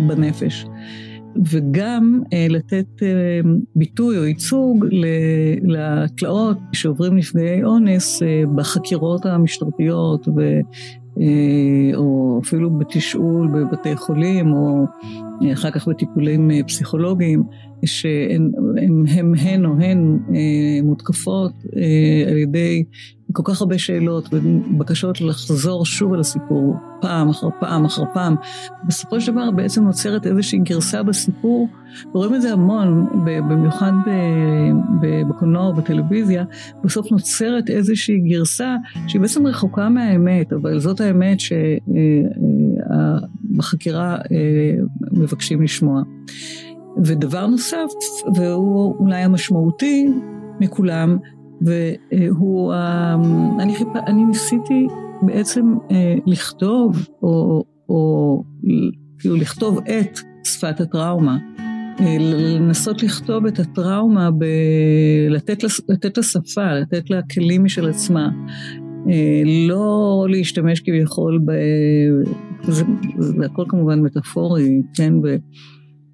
בנפש. 0.08 0.65
וגם 1.52 2.22
אה, 2.34 2.48
לתת 2.50 3.04
אה, 3.04 3.40
ביטוי 3.75 4.18
או 4.18 4.24
ייצוג 4.24 4.86
לתלאות 5.63 6.58
שעוברים 6.74 7.16
נפגעי 7.16 7.63
אונס 7.63 8.24
אה, 8.24 8.44
בחקירות 8.56 9.25
המשטרתיות 9.25 10.28
ו, 10.28 10.60
או 11.96 12.40
אפילו 12.44 12.70
בתשאול 12.70 13.48
בבתי 13.48 13.96
חולים 13.96 14.54
או 14.54 14.86
אחר 15.54 15.72
כך 15.72 15.88
בטיפולים 15.88 16.52
פסיכולוגיים. 16.68 17.44
שהן 17.86 18.52
הם, 19.08 19.34
הן 19.38 19.66
או 19.66 19.72
הן 19.80 20.20
אה, 20.36 20.84
מותקפות 20.84 21.52
אה, 21.75 22.32
על 22.32 22.38
ידי 22.38 22.84
כל 23.34 23.44
כך 23.46 23.62
הרבה 23.62 23.78
שאלות 23.78 24.30
ובקשות 24.32 25.22
לחזור 25.22 25.86
שוב 25.86 26.13
על 26.13 26.20
הסיפור 26.20 26.75
פעם 27.02 27.30
אחר 27.30 27.48
פעם 27.60 27.86
אחר 27.86 28.04
פעם. 28.13 28.36
בסופו 28.88 29.22
של 29.22 29.32
דבר 29.32 29.52
בעצם 29.52 29.84
נוצרת 29.84 30.28
איזושהי 30.28 30.60
גרסה 30.60 31.04
בסיפור, 31.04 31.68
ורואים 32.16 32.36
את 32.36 32.42
זה 32.42 32.54
המון, 32.54 33.08
במיוחד 33.25 33.92
בקולנוע 35.30 35.68
או 35.68 35.74
בטלוויזיה, 35.74 36.44
בסוף 36.84 37.12
נוצרת 37.12 37.70
איזושהי 37.70 38.20
גרסה 38.20 38.75
שהיא 39.08 39.22
בעצם 39.22 39.48
רחוקה 39.48 39.90
מהאמת, 39.90 40.54
אבל 40.54 40.80
זאת 40.80 41.02
האמת 41.02 41.38
שבחקירה 43.50 44.16
אה, 44.16 44.75
מבקשים 45.12 45.62
לשמוע. 45.62 46.02
ודבר 47.05 47.47
נוסף, 47.47 47.88
והוא 48.35 48.95
אולי 49.00 49.21
המשמעותי 49.21 50.09
מכולם, 50.59 51.17
והוא, 51.62 52.73
אני, 53.59 53.75
חיפ... 53.75 53.88
אני 54.07 54.25
ניסיתי 54.25 54.88
בעצם 55.21 55.75
אה, 55.91 56.15
לכתוב, 56.25 57.07
או, 57.23 57.63
או 57.89 58.43
כאילו 59.19 59.35
לכתוב 59.35 59.77
את 59.77 60.19
שפת 60.43 60.81
הטראומה. 60.81 61.38
אה, 62.00 62.17
לנסות 62.19 63.03
לכתוב 63.03 63.45
את 63.45 63.59
הטראומה, 63.59 64.31
ב... 64.31 64.45
לתת, 65.29 65.63
לס... 65.63 65.81
לתת 65.89 66.17
לה 66.17 66.23
שפה, 66.23 66.73
לתת 66.73 67.09
לה 67.09 67.21
כלים 67.33 67.63
משל 67.63 67.89
עצמה. 67.89 68.29
אה, 69.09 69.41
לא 69.67 70.25
להשתמש 70.29 70.79
כביכול, 70.79 71.39
ב... 71.45 71.51
זה, 72.71 72.85
זה 73.19 73.45
הכל 73.45 73.65
כמובן 73.69 74.01
מטאפורי, 74.01 74.81
כן? 74.93 75.21
ב... 75.21 75.27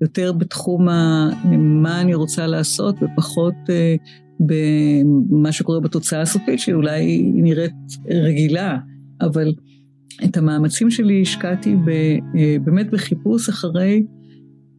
יותר 0.01 0.31
בתחום 0.31 0.89
ה, 0.89 1.29
מה 1.57 2.01
אני 2.01 2.13
רוצה 2.13 2.47
לעשות 2.47 2.95
ופחות 3.01 3.53
אה, 3.69 3.95
במה 4.39 5.51
שקורה 5.51 5.79
בתוצאה 5.79 6.21
הסופית, 6.21 6.59
שאולי 6.59 7.05
היא 7.05 7.43
נראית 7.43 7.73
רגילה, 8.09 8.77
אבל 9.21 9.53
את 10.25 10.37
המאמצים 10.37 10.91
שלי 10.91 11.21
השקעתי 11.21 11.75
ב, 11.75 11.89
אה, 11.89 12.55
באמת 12.63 12.91
בחיפוש 12.91 13.49
אחרי 13.49 14.03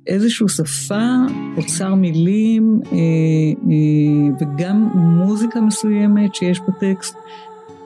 איזושהי 0.07 0.49
שפה, 0.49 1.17
אוצר 1.57 1.95
מילים 1.95 2.81
אה, 2.93 2.99
וגם 4.41 4.89
מוזיקה 4.95 5.61
מסוימת 5.61 6.35
שיש 6.35 6.61
בטקסט, 6.61 7.17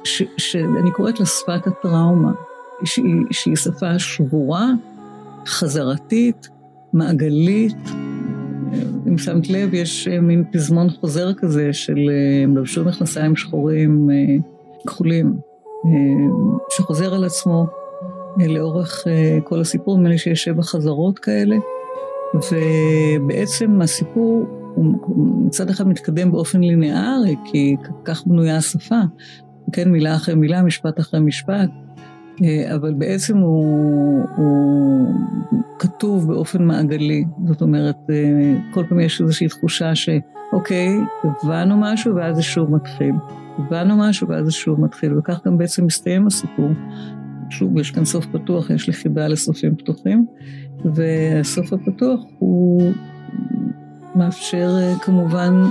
ש, 0.05 0.23
שאני 0.39 0.91
קוראת 0.93 1.21
לה 1.21 1.27
שפת 1.27 1.67
הטראומה, 1.67 2.33
שהיא, 2.85 3.05
שהיא 3.31 3.57
שפה 3.57 3.99
שבורה, 3.99 4.71
חזרתית, 5.47 6.49
מעגלית. 6.95 7.77
אם 9.09 9.19
שמת 9.19 9.49
לב, 9.49 9.75
יש 9.75 10.09
אה, 10.09 10.21
מין 10.21 10.45
פזמון 10.53 10.91
חוזר 10.91 11.35
כזה 11.35 11.73
של 11.73 11.99
אה, 12.11 12.45
הם 12.45 12.57
לבשו 12.57 12.85
מכנסיים 12.85 13.37
שחורים 13.37 14.11
אה, 14.11 14.37
כחולים, 14.87 15.37
שחוזר 16.71 17.15
על 17.15 17.25
עצמו 17.25 17.67
לאורך 18.47 19.05
כל 19.45 19.61
הסיפור, 19.61 19.97
נדמה 19.97 20.09
לי 20.09 20.19
שיש 20.19 20.45
שבע 20.45 20.63
חזרות 20.63 21.19
כאלה, 21.19 21.57
ובעצם 22.35 23.83
הסיפור 23.83 24.45
הוא 24.75 25.47
מצד 25.47 25.71
אחד 25.71 25.89
מתקדם 25.89 26.31
באופן 26.31 26.61
ליניארי, 26.61 27.37
כי 27.45 27.77
כך 28.05 28.27
בנויה 28.27 28.57
השפה, 28.57 29.01
כן, 29.73 29.91
מילה 29.91 30.15
אחרי 30.17 30.35
מילה, 30.35 30.63
משפט 30.63 31.01
אחרי 31.01 31.21
משפט, 31.21 31.71
אבל 32.75 32.95
בעצם 32.95 33.39
הוא, 33.39 34.25
הוא 34.37 35.15
כתוב 35.79 36.29
באופן 36.29 36.65
מעגלי. 36.65 37.25
זאת 37.47 37.63
אומרת, 37.63 37.97
אה, 38.11 38.55
כל 38.75 38.85
פעם 38.89 39.01
יש 39.01 39.21
איזושהי 39.21 39.49
תחושה 39.49 39.95
שאוקיי, 39.95 40.99
הבנו 41.25 41.77
משהו 41.81 42.15
ואז 42.15 42.37
זה 42.37 42.43
שוב 42.43 42.71
מתחיל. 42.75 43.15
הבנו 43.59 43.97
משהו 43.97 44.29
ואז 44.29 44.45
זה 44.45 44.53
שוב 44.53 44.81
מתחיל, 44.81 45.19
וכך 45.19 45.47
גם 45.47 45.59
בעצם 45.59 45.87
מסתיים 45.87 46.27
הסיפור. 46.27 46.71
שוב, 47.51 47.79
יש 47.79 47.91
כאן 47.91 48.05
סוף 48.05 48.27
פתוח, 48.27 48.71
יש 48.71 48.87
לי 48.87 48.93
חיבה 48.93 49.29
לסופים 49.29 49.77
פתוחים, 49.77 50.27
והסוף 50.85 51.73
הפתוח 51.73 52.21
הוא 52.39 52.93
מאפשר 54.15 54.77
אה, 54.81 54.95
כמובן 55.03 55.63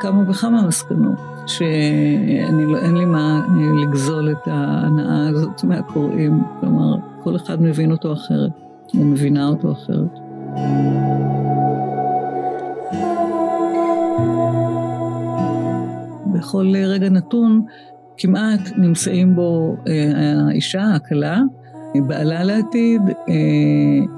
כמה 0.00 0.30
וכמה 0.30 0.66
מסקנות. 0.66 1.33
שאין 1.46 2.60
לא, 2.60 2.98
לי 2.98 3.04
מה 3.04 3.46
אה, 3.48 3.82
לגזול 3.82 4.32
את 4.32 4.48
ההנאה 4.48 5.28
הזאת 5.28 5.64
מהקוראים. 5.64 6.42
כלומר, 6.60 6.96
כל 7.22 7.36
אחד 7.36 7.62
מבין 7.62 7.92
אותו 7.92 8.12
אחרת, 8.12 8.50
או 8.94 9.04
מבינה 9.04 9.48
אותו 9.48 9.72
אחרת. 9.72 10.18
בכל 16.34 16.72
רגע 16.76 17.08
נתון 17.08 17.62
כמעט 18.16 18.60
נמצאים 18.76 19.34
בו 19.34 19.76
אה, 19.88 20.12
האישה, 20.48 20.94
הכלה, 20.94 21.40
בעלה 22.06 22.44
לעתיד, 22.44 23.02
אה, 23.28 23.34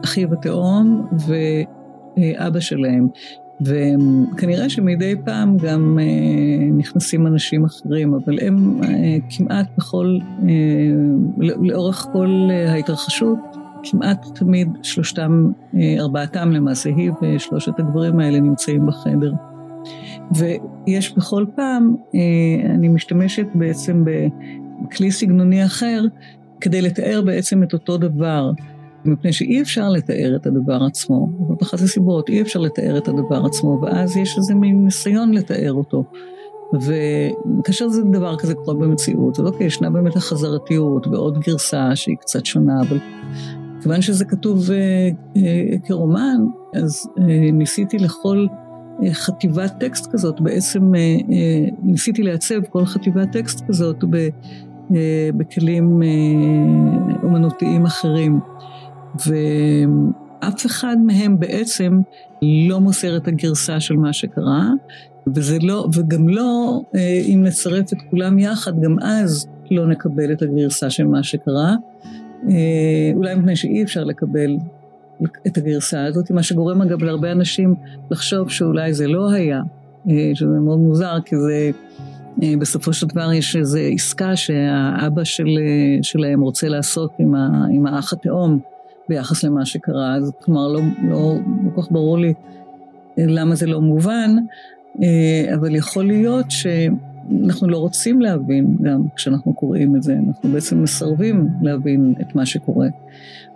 אחיו 0.05 0.33
התאום 0.33 1.07
ואבא 1.27 2.61
שלהם. 2.61 3.09
וכנראה 3.61 4.69
שמדי 4.69 5.15
פעם 5.25 5.57
גם 5.57 5.99
אה, 6.01 6.67
נכנסים 6.77 7.27
אנשים 7.27 7.65
אחרים, 7.65 8.15
אבל 8.15 8.39
הם 8.41 8.81
אה, 8.83 9.17
כמעט 9.31 9.67
בכל, 9.79 10.19
אה, 10.49 10.49
לאורך 11.61 12.07
כל 12.13 12.49
ההתרחשות, 12.69 13.39
כמעט 13.91 14.27
תמיד 14.35 14.69
שלושתם, 14.83 15.51
ארבעתם 15.99 16.53
למעשה, 16.53 16.91
היא 16.91 17.11
ושלושת 17.23 17.79
הגברים 17.79 18.21
האלה 18.21 18.41
נמצאים 18.41 18.87
בחדר. 18.87 19.33
ויש 20.35 21.17
בכל 21.17 21.45
פעם, 21.55 21.95
אני 22.75 22.89
משתמשת 22.89 23.47
בעצם 23.55 24.05
בכלי 24.05 25.11
סגנוני 25.11 25.65
אחר, 25.65 26.05
כדי 26.61 26.83
לתאר 26.83 27.23
בעצם 27.27 27.63
את 27.63 27.73
אותו 27.73 27.99
דבר. 27.99 28.51
מפני 29.07 29.33
שאי 29.33 29.63
אפשר 29.63 29.89
לתאר 29.89 30.37
את 30.37 30.47
הדבר 30.47 30.85
עצמו, 30.85 31.29
זאת 31.49 31.63
אחת 31.63 31.81
הסיבות, 31.81 32.29
אי 32.29 32.43
אפשר 32.43 32.61
לתאר 32.61 32.99
את 32.99 33.09
הדבר 33.09 33.47
עצמו, 33.47 33.81
ואז 33.83 34.17
יש 34.17 34.37
איזה 34.39 34.55
מין 34.55 34.85
ניסיון 34.85 35.35
לתאר 35.35 35.73
אותו. 35.73 36.05
וכאשר 36.75 37.89
זה 37.89 38.03
דבר 38.03 38.37
כזה 38.37 38.55
קורה 38.55 38.75
במציאות, 38.75 39.41
אז 39.41 39.47
אוקיי, 39.47 39.67
ישנה 39.67 39.91
באמת 39.91 40.17
החזרתיות 40.17 41.07
ועוד 41.07 41.39
גרסה 41.39 41.97
שהיא 41.97 42.17
קצת 42.17 42.47
שונה, 42.47 42.81
אבל 42.81 42.99
כיוון 43.83 44.01
שזה 44.03 44.25
כתוב 44.25 44.71
אה, 44.71 45.09
אה, 45.37 45.79
כרומן, 45.85 46.41
אז 46.75 47.09
אה, 47.19 47.51
ניסיתי 47.53 47.99
לכל 47.99 48.47
אה, 49.03 49.15
חטיבת 49.15 49.75
טקסט 49.81 50.13
כזאת, 50.13 50.41
בעצם 50.41 50.95
אה, 50.95 51.01
אה, 51.01 51.69
ניסיתי 51.83 52.23
לעצב 52.23 52.65
כל 52.71 52.85
חטיבת 52.85 53.33
טקסט 53.33 53.65
כזאת 53.69 54.05
ב... 54.11 54.29
בכלים 55.37 56.03
אומנותיים 57.23 57.85
אחרים. 57.85 58.41
ואף 59.27 60.67
אחד 60.67 60.97
מהם 61.05 61.39
בעצם 61.39 62.01
לא 62.43 62.81
מוסר 62.81 63.17
את 63.17 63.29
הגרסה 63.29 63.81
של 63.81 63.97
מה 63.97 64.13
שקרה, 64.13 64.71
וזה 65.35 65.59
לא, 65.63 65.89
וגם 65.95 66.29
לא, 66.29 66.81
אם 67.35 67.43
נצרף 67.45 67.93
את 67.93 67.99
כולם 68.11 68.39
יחד, 68.39 68.81
גם 68.81 68.97
אז 69.03 69.47
לא 69.71 69.87
נקבל 69.87 70.33
את 70.33 70.43
הגרסה 70.43 70.91
של 70.91 71.07
מה 71.07 71.23
שקרה. 71.23 71.75
אולי 73.15 73.35
מפני 73.35 73.57
שאי 73.57 73.83
אפשר 73.83 74.05
לקבל 74.05 74.57
את 75.47 75.57
הגרסה 75.57 76.05
הזאת, 76.05 76.31
מה 76.31 76.43
שגורם 76.43 76.83
אגב 76.83 77.03
להרבה 77.03 77.33
אנשים 77.33 77.75
לחשוב 78.11 78.51
שאולי 78.51 78.95
זה 78.95 79.07
לא 79.07 79.33
היה, 79.33 79.63
אה, 80.11 80.31
שזה 80.35 80.59
מאוד 80.65 80.79
מוזר, 80.79 81.19
כי 81.25 81.37
זה, 81.37 81.71
אה, 82.43 82.55
בסופו 82.59 82.93
של 82.93 83.07
דבר 83.07 83.33
יש 83.33 83.57
איזו 83.57 83.79
עסקה 83.79 84.37
שהאבא 84.37 85.25
של, 85.25 85.49
אה, 85.59 86.03
שלהם 86.03 86.41
רוצה 86.41 86.69
לעשות 86.69 87.11
עם, 87.19 87.35
ה, 87.35 87.49
עם 87.71 87.87
האח 87.87 88.13
התאום 88.13 88.59
ביחס 89.09 89.45
למה 89.45 89.67
שקרה, 89.67 90.15
אז 90.15 90.33
כלומר 90.43 90.69
לא, 90.69 90.81
לא, 91.03 91.35
לא 91.65 91.71
כל 91.75 91.83
כך 91.83 91.93
ברור 91.93 92.19
לי 92.19 92.35
למה 93.17 93.55
זה 93.55 93.67
לא 93.67 93.81
מובן, 93.81 94.31
אבל 95.55 95.75
יכול 95.75 96.07
להיות 96.07 96.51
ש... 96.51 96.67
אנחנו 97.45 97.69
לא 97.69 97.79
רוצים 97.79 98.21
להבין 98.21 98.77
גם 98.83 99.03
כשאנחנו 99.17 99.55
קוראים 99.55 99.97
את 99.97 100.03
זה, 100.03 100.17
אנחנו 100.29 100.53
בעצם 100.53 100.83
מסרבים 100.83 101.49
להבין 101.63 102.15
את 102.21 102.35
מה 102.35 102.47
שקורה. 102.47 102.89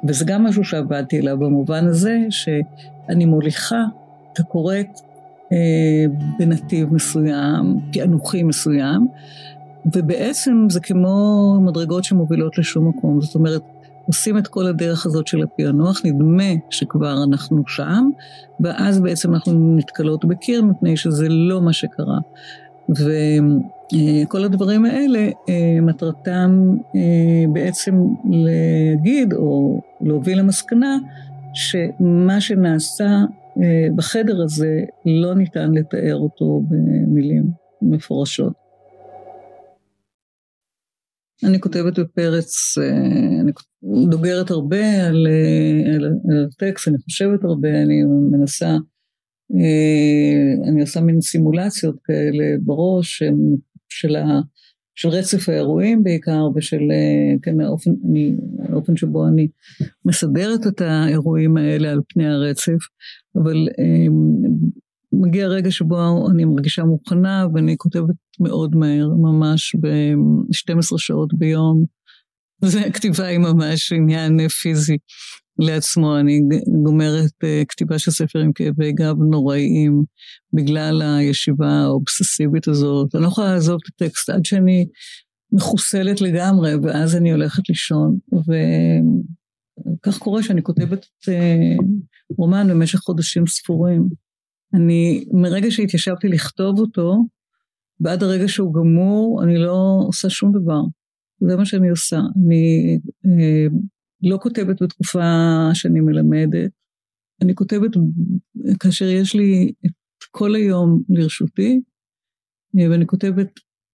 וזה 0.05 0.25
גם 0.25 0.45
משהו 0.45 0.65
שעבדתי 0.65 1.19
אליו 1.21 1.39
במובן 1.39 1.87
הזה, 1.87 2.19
שאני 2.31 3.25
מוליכה 3.25 3.85
את 4.33 4.41
הקוראת 4.41 5.01
אה, 5.53 6.05
בנתיב 6.39 6.95
מסוים, 6.95 7.81
פענוחי 7.93 8.43
מסוים, 8.43 9.09
ובעצם 9.95 10.67
זה 10.71 10.81
כמו 10.81 11.55
מדרגות 11.61 12.05
שמובילות 12.05 12.59
לשום 12.59 12.89
מקום. 12.89 13.21
זאת 13.21 13.35
אומרת, 13.35 13.63
עושים 14.11 14.39
את 14.39 14.47
כל 14.47 14.67
הדרך 14.67 15.07
הזאת 15.07 15.27
של 15.27 15.43
הפענוח, 15.43 16.01
נדמה 16.05 16.53
שכבר 16.71 17.25
אנחנו 17.25 17.63
שם, 17.67 18.11
ואז 18.61 19.01
בעצם 19.01 19.35
אנחנו 19.35 19.77
נתקלות 19.77 20.25
בקיר 20.25 20.63
מפני 20.63 20.97
שזה 20.97 21.29
לא 21.29 21.61
מה 21.61 21.73
שקרה. 21.73 22.19
וכל 22.89 24.45
הדברים 24.45 24.85
האלה, 24.85 25.29
אה, 25.49 25.81
מטרתם 25.83 26.77
אה, 26.97 27.45
בעצם 27.53 27.95
להגיד 28.31 29.33
או 29.33 29.81
להוביל 30.01 30.39
למסקנה 30.39 30.99
שמה 31.55 32.41
שנעשה 32.41 33.25
אה, 33.63 33.89
בחדר 33.97 34.43
הזה 34.43 34.85
לא 35.07 35.35
ניתן 35.35 35.73
לתאר 35.73 36.17
אותו 36.17 36.63
במילים 36.69 37.51
מפורשות. 37.83 38.60
אני 41.45 41.61
כותבת 41.61 41.99
בפרץ, 41.99 42.79
אני 43.41 43.53
דוגרת 44.11 44.51
הרבה 44.51 45.07
על, 45.07 45.27
על, 45.95 46.05
על 46.05 46.47
הטקסט, 46.47 46.89
אני 46.89 46.99
חושבת 46.99 47.45
הרבה, 47.45 47.83
אני 47.83 48.03
מנסה 48.31 48.77
אה, 49.55 50.69
אני 50.69 50.81
עושה 50.81 51.01
מין 51.01 51.21
סימולציות 51.21 51.97
כאלה 52.05 52.45
בראש 52.63 53.23
של, 53.89 54.17
ה, 54.17 54.41
של 54.95 55.09
רצף 55.09 55.49
האירועים 55.49 56.03
בעיקר 56.03 56.49
ושל 56.55 56.81
אה, 56.91 57.39
כן, 57.43 57.61
האופן, 57.61 57.91
אני, 58.11 58.37
האופן 58.69 58.97
שבו 58.97 59.27
אני 59.27 59.49
מסדרת 60.05 60.67
את 60.67 60.81
האירועים 60.81 61.57
האלה 61.57 61.91
על 61.91 62.01
פני 62.09 62.27
הרצף, 62.27 62.79
אבל 63.37 63.69
אה, 63.79 64.07
מגיע 65.13 65.47
רגע 65.47 65.71
שבו 65.71 66.31
אני 66.31 66.45
מרגישה 66.45 66.85
מוכנה 66.85 67.47
ואני 67.55 67.77
כותבת 67.79 68.15
מאוד 68.41 68.77
מהר, 68.77 69.09
ממש 69.09 69.77
ב-12 69.81 70.99
שעות 70.99 71.35
ביום. 71.35 71.85
זה 72.65 72.81
כתיבה 72.95 73.27
היא 73.27 73.39
ממש 73.39 73.93
עניין 73.93 74.49
פיזי. 74.49 74.97
לעצמו. 75.61 76.19
אני 76.19 76.41
גומרת 76.83 77.31
uh, 77.45 77.65
כתיבה 77.69 77.99
של 77.99 78.11
ספר 78.11 78.39
עם 78.39 78.53
כאבי 78.53 78.93
גב 78.93 79.17
נוראיים 79.31 80.03
בגלל 80.53 81.03
הישיבה 81.03 81.71
האובססיבית 81.71 82.69
הזאת. 82.69 83.15
אני 83.15 83.23
לא 83.23 83.29
יכולה 83.29 83.53
לעזוב 83.53 83.79
את 83.85 84.03
הטקסט 84.03 84.31
עד 84.31 84.45
שאני 84.45 84.87
מחוסלת 85.53 86.21
לגמרי, 86.21 86.75
ואז 86.83 87.17
אני 87.17 87.33
הולכת 87.33 87.69
לישון. 87.69 88.19
וכך 88.33 90.19
קורה 90.19 90.43
שאני 90.43 90.63
כותבת 90.63 91.05
uh, 91.05 91.85
רומן 92.39 92.69
במשך 92.71 92.99
חודשים 92.99 93.47
ספורים. 93.47 94.09
אני, 94.75 95.25
מרגע 95.33 95.71
שהתיישבתי 95.71 96.29
לכתוב 96.29 96.79
אותו, 96.79 97.25
ועד 98.01 98.23
הרגע 98.23 98.49
שהוא 98.49 98.75
גמור, 98.75 99.45
אני 99.45 99.59
לא 99.59 99.99
עושה 100.07 100.31
שום 100.31 100.53
דבר. 100.53 100.81
זה 101.49 101.57
מה 101.57 101.65
שאני 101.65 101.89
עושה. 101.89 102.17
אני 102.17 102.99
uh, 103.27 103.73
לא 104.23 104.39
כותבת 104.43 104.83
בתקופה 104.83 105.21
שאני 105.75 106.01
מלמדת, 106.01 106.71
אני 107.43 107.55
כותבת 107.55 107.91
כאשר 108.81 109.05
יש 109.05 109.35
לי 109.35 109.73
את 109.87 110.25
כל 110.31 110.55
היום 110.55 111.03
לרשותי, 111.09 111.81
אה, 112.79 112.91
ואני 112.91 113.07
כותבת 113.07 113.49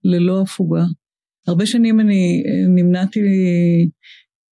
ללא 0.05 0.43
הפוגה. 0.43 0.85
הרבה 1.47 1.67
שנים 1.67 2.01
אני 2.01 2.43
אה, 2.47 2.69
נמנעתי, 2.69 3.21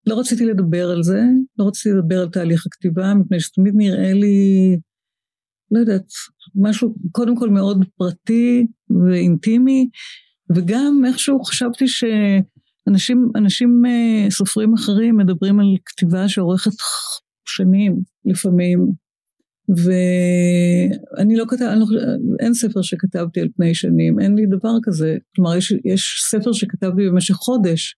לא 0.06 0.20
רציתי 0.20 0.44
לדבר 0.44 0.90
על 0.90 1.02
זה, 1.02 1.20
לא 1.58 1.64
רציתי 1.68 1.96
לדבר 1.96 2.20
על 2.20 2.28
תהליך 2.28 2.66
הכתיבה, 2.66 3.14
מפני 3.14 3.40
שתמיד 3.40 3.74
נראה 3.76 4.12
לי, 4.12 4.36
לא 5.70 5.78
יודעת, 5.78 6.06
משהו 6.54 6.94
קודם 7.12 7.36
כל 7.36 7.50
מאוד 7.50 7.84
פרטי 7.96 8.66
ואינטימי, 8.90 9.88
וגם 10.56 11.02
איכשהו 11.06 11.44
חשבתי 11.44 11.88
ש... 11.88 12.04
אנשים, 13.36 13.82
אה, 13.86 14.30
סופרים 14.30 14.74
אחרים 14.74 15.16
מדברים 15.16 15.60
על 15.60 15.66
כתיבה 15.86 16.28
שאורכת 16.28 16.70
שנים 17.48 18.00
לפעמים, 18.24 18.92
ואני 19.68 21.36
לא 21.36 21.44
כתב, 21.48 21.64
לא, 21.64 21.86
אין 22.40 22.54
ספר 22.54 22.82
שכתבתי 22.82 23.40
על 23.40 23.48
פני 23.56 23.74
שנים, 23.74 24.20
אין 24.20 24.34
לי 24.34 24.42
דבר 24.46 24.72
כזה. 24.82 25.16
כלומר, 25.36 25.56
יש, 25.56 25.72
יש 25.84 26.26
ספר 26.30 26.52
שכתבתי 26.52 27.08
במשך 27.08 27.34
חודש, 27.34 27.96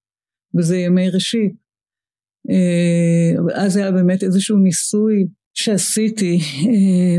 וזה 0.59 0.76
ימי 0.76 1.11
ראשית. 1.11 1.52
אה, 2.50 3.62
אז 3.64 3.76
היה 3.76 3.92
באמת 3.92 4.22
איזשהו 4.22 4.59
ניסוי 4.59 5.26
שעשיתי, 5.59 6.38
אה, 6.69 7.19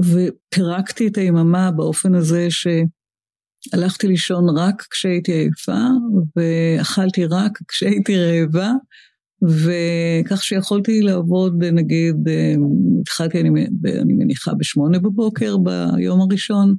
ופירקתי 0.00 1.06
את 1.06 1.16
היממה 1.16 1.70
באופן 1.70 2.14
הזה 2.14 2.46
ש... 2.50 2.66
הלכתי 3.72 4.08
לישון 4.08 4.58
רק 4.58 4.86
כשהייתי 4.90 5.32
עייפה, 5.32 5.86
ואכלתי 6.36 7.24
רק 7.24 7.58
כשהייתי 7.68 8.16
רעבה, 8.16 8.72
וכך 9.42 10.44
שיכולתי 10.44 11.00
לעבוד, 11.00 11.64
נגיד, 11.64 12.16
התחלתי, 13.00 13.40
אני, 13.40 13.48
אני 14.02 14.12
מניחה, 14.12 14.54
בשמונה 14.54 14.98
בבוקר 14.98 15.56
ביום 15.56 16.20
הראשון, 16.20 16.74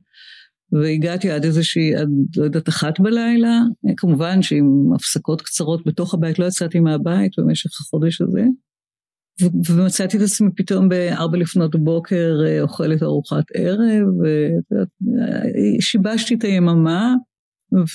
והגעתי 0.71 1.31
עד 1.31 1.45
איזושהי, 1.45 1.95
עד, 1.95 2.09
לא 2.37 2.43
יודעת, 2.43 2.69
אחת 2.69 2.99
בלילה, 2.99 3.59
כמובן 3.97 4.41
שעם 4.41 4.93
הפסקות 4.95 5.41
קצרות 5.41 5.85
בתוך 5.85 6.13
הבית, 6.13 6.39
לא 6.39 6.45
יצאתי 6.45 6.79
מהבית 6.79 7.31
במשך 7.37 7.69
החודש 7.81 8.21
הזה. 8.21 8.43
ומצאתי 9.41 10.17
את 10.17 10.21
עצמי 10.21 10.49
פתאום 10.55 10.89
בארבע 10.89 11.37
לפנות 11.37 11.75
בוקר 11.75 12.33
אה, 12.45 12.61
אוכלת 12.61 13.03
ארוחת 13.03 13.43
ערב, 13.53 14.07
ושיבשתי 15.79 16.35
את 16.35 16.43
היממה, 16.43 17.15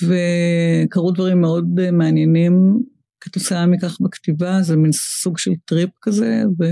וקרו 0.07 1.11
דברים 1.11 1.41
מאוד 1.41 1.79
אה, 1.79 1.91
מעניינים 1.91 2.79
כתוצאה 3.21 3.65
מכך 3.65 3.97
בכתיבה, 4.01 4.61
זה 4.61 4.77
מין 4.77 4.91
סוג 4.91 5.37
של 5.37 5.51
טריפ 5.65 5.89
כזה, 6.01 6.43
ו... 6.59 6.63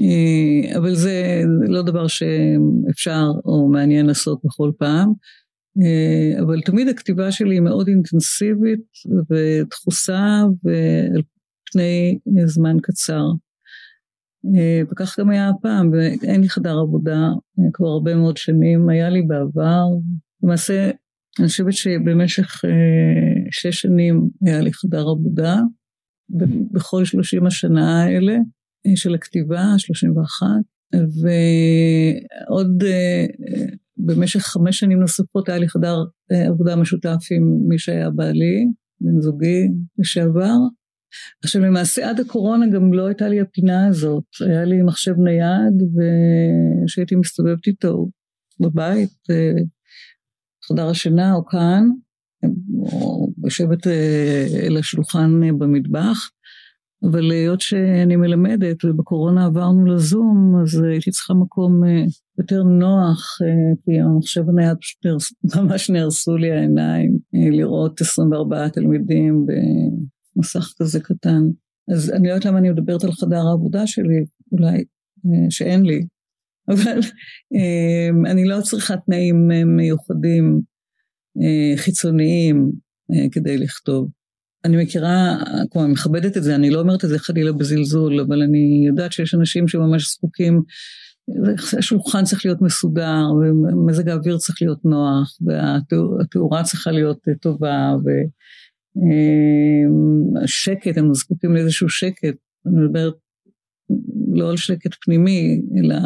אה, 0.00 0.78
אבל 0.78 0.94
זה 0.94 1.42
לא 1.68 1.82
דבר 1.82 2.06
שאפשר 2.06 3.26
או 3.44 3.68
מעניין 3.68 4.06
לעשות 4.06 4.40
בכל 4.44 4.70
פעם. 4.78 5.12
אבל 6.40 6.60
תמיד 6.60 6.88
הכתיבה 6.88 7.32
שלי 7.32 7.54
היא 7.54 7.60
מאוד 7.60 7.88
אינטנסיבית 7.88 8.80
ודחוסה, 9.30 10.42
ועל 10.64 11.22
פני 11.72 12.18
זמן 12.46 12.76
קצר. 12.82 13.24
אה, 14.56 14.82
וכך 14.90 15.20
גם 15.20 15.30
היה 15.30 15.48
הפעם, 15.48 15.90
ואין 15.92 16.40
לי 16.40 16.48
חדר 16.48 16.78
עבודה 16.78 17.28
אה, 17.58 17.64
כבר 17.72 17.86
הרבה 17.86 18.14
מאוד 18.14 18.36
שנים, 18.36 18.88
היה 18.88 19.08
לי 19.10 19.22
בעבר, 19.22 19.84
למעשה 20.42 20.90
אני 21.38 21.46
חושבת 21.48 21.72
שבמשך 21.72 22.64
אה, 22.64 22.70
שש 23.50 23.80
שנים 23.80 24.28
היה 24.46 24.60
לי 24.60 24.72
חדר 24.72 25.04
עבודה, 25.08 25.56
בכל 26.72 27.04
שלושים 27.04 27.46
השנה 27.46 28.02
האלה 28.02 28.36
של 28.94 29.14
הכתיבה, 29.14 29.64
שלושים 29.78 30.16
ואחת, 30.16 30.64
ועוד 31.22 32.82
במשך 33.96 34.40
חמש 34.40 34.78
שנים 34.78 35.00
נוספות 35.00 35.48
היה 35.48 35.58
לי 35.58 35.68
חדר 35.68 35.96
עבודה 36.30 36.76
משותף 36.76 37.18
עם 37.36 37.68
מי 37.68 37.78
שהיה 37.78 38.10
בעלי, 38.10 38.66
בן 39.00 39.20
זוגי 39.20 39.68
לשעבר, 39.98 40.56
עכשיו 41.44 41.62
למעשה 41.62 42.10
עד 42.10 42.20
הקורונה 42.20 42.66
גם 42.74 42.92
לא 42.92 43.06
הייתה 43.06 43.28
לי 43.28 43.40
הפינה 43.40 43.86
הזאת, 43.86 44.24
היה 44.40 44.64
לי 44.64 44.82
מחשב 44.82 45.14
נייד 45.18 45.82
ושהייתי 46.84 47.14
מסתובבת 47.14 47.66
איתו 47.66 48.08
בבית, 48.60 49.18
חדר 50.68 50.88
השינה 50.88 51.34
או 51.34 51.46
כאן, 51.46 51.88
או 52.92 53.28
יושבת 53.44 53.86
אל 54.66 54.76
השולחן 54.76 55.40
במטבח, 55.58 56.30
אבל 57.10 57.30
היות 57.30 57.60
שאני 57.60 58.16
מלמדת 58.16 58.84
ובקורונה 58.84 59.46
עברנו 59.46 59.86
לזום, 59.86 60.54
אז 60.62 60.80
הייתי 60.82 61.10
צריכה 61.10 61.34
מקום 61.34 61.82
יותר 62.38 62.62
נוח, 62.62 63.38
כי 63.84 64.00
המחשב 64.00 64.48
הנייד 64.48 64.76
פשוט 64.80 65.06
ממש 65.56 65.90
נהרסו 65.90 66.36
לי 66.36 66.50
העיניים, 66.50 67.18
לראות 67.32 68.00
24 68.00 68.68
תלמידים 68.68 69.46
במסך 70.38 70.74
כזה 70.80 71.00
קטן. 71.00 71.42
אז 71.94 72.10
אני 72.10 72.28
לא 72.28 72.32
יודעת 72.32 72.44
למה 72.44 72.58
אני 72.58 72.70
מדברת 72.70 73.04
על 73.04 73.12
חדר 73.12 73.46
העבודה 73.48 73.86
שלי, 73.86 74.24
אולי 74.52 74.84
שאין 75.50 75.82
לי, 75.82 76.06
אבל 76.72 77.00
אני 78.26 78.44
לא 78.44 78.60
צריכה 78.60 78.94
תנאים 78.96 79.48
מיוחדים 79.76 80.60
חיצוניים 81.76 82.70
כדי 83.32 83.58
לכתוב. 83.58 84.08
אני 84.64 84.84
מכירה, 84.84 85.36
כלומר, 85.72 85.88
מכבדת 85.88 86.36
את 86.36 86.42
זה, 86.42 86.54
אני 86.54 86.70
לא 86.70 86.80
אומרת 86.80 87.04
את 87.04 87.08
זה 87.08 87.18
חלילה 87.18 87.52
בזלזול, 87.52 88.20
אבל 88.20 88.42
אני 88.42 88.84
יודעת 88.86 89.12
שיש 89.12 89.34
אנשים 89.34 89.68
שממש 89.68 90.12
זקוקים, 90.14 90.62
השולחן 91.78 92.24
צריך 92.24 92.44
להיות 92.46 92.62
מסודר, 92.62 93.24
ומזג 93.40 94.08
האוויר 94.08 94.38
צריך 94.38 94.62
להיות 94.62 94.84
נוח, 94.84 95.38
והתאורה 95.40 96.62
צריכה 96.62 96.90
להיות 96.90 97.18
טובה, 97.40 97.94
והשקט, 100.34 100.98
הם 100.98 101.14
זקוקים 101.14 101.54
לאיזשהו 101.54 101.88
שקט, 101.88 102.36
אני 102.66 102.74
מדברת 102.76 103.14
לא 104.32 104.50
על 104.50 104.56
שקט 104.56 104.94
פנימי, 105.04 105.60
אלא 105.78 105.96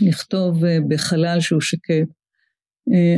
לכתוב 0.00 0.62
בחלל 0.88 1.40
שהוא 1.40 1.60
שקט. 1.60 2.08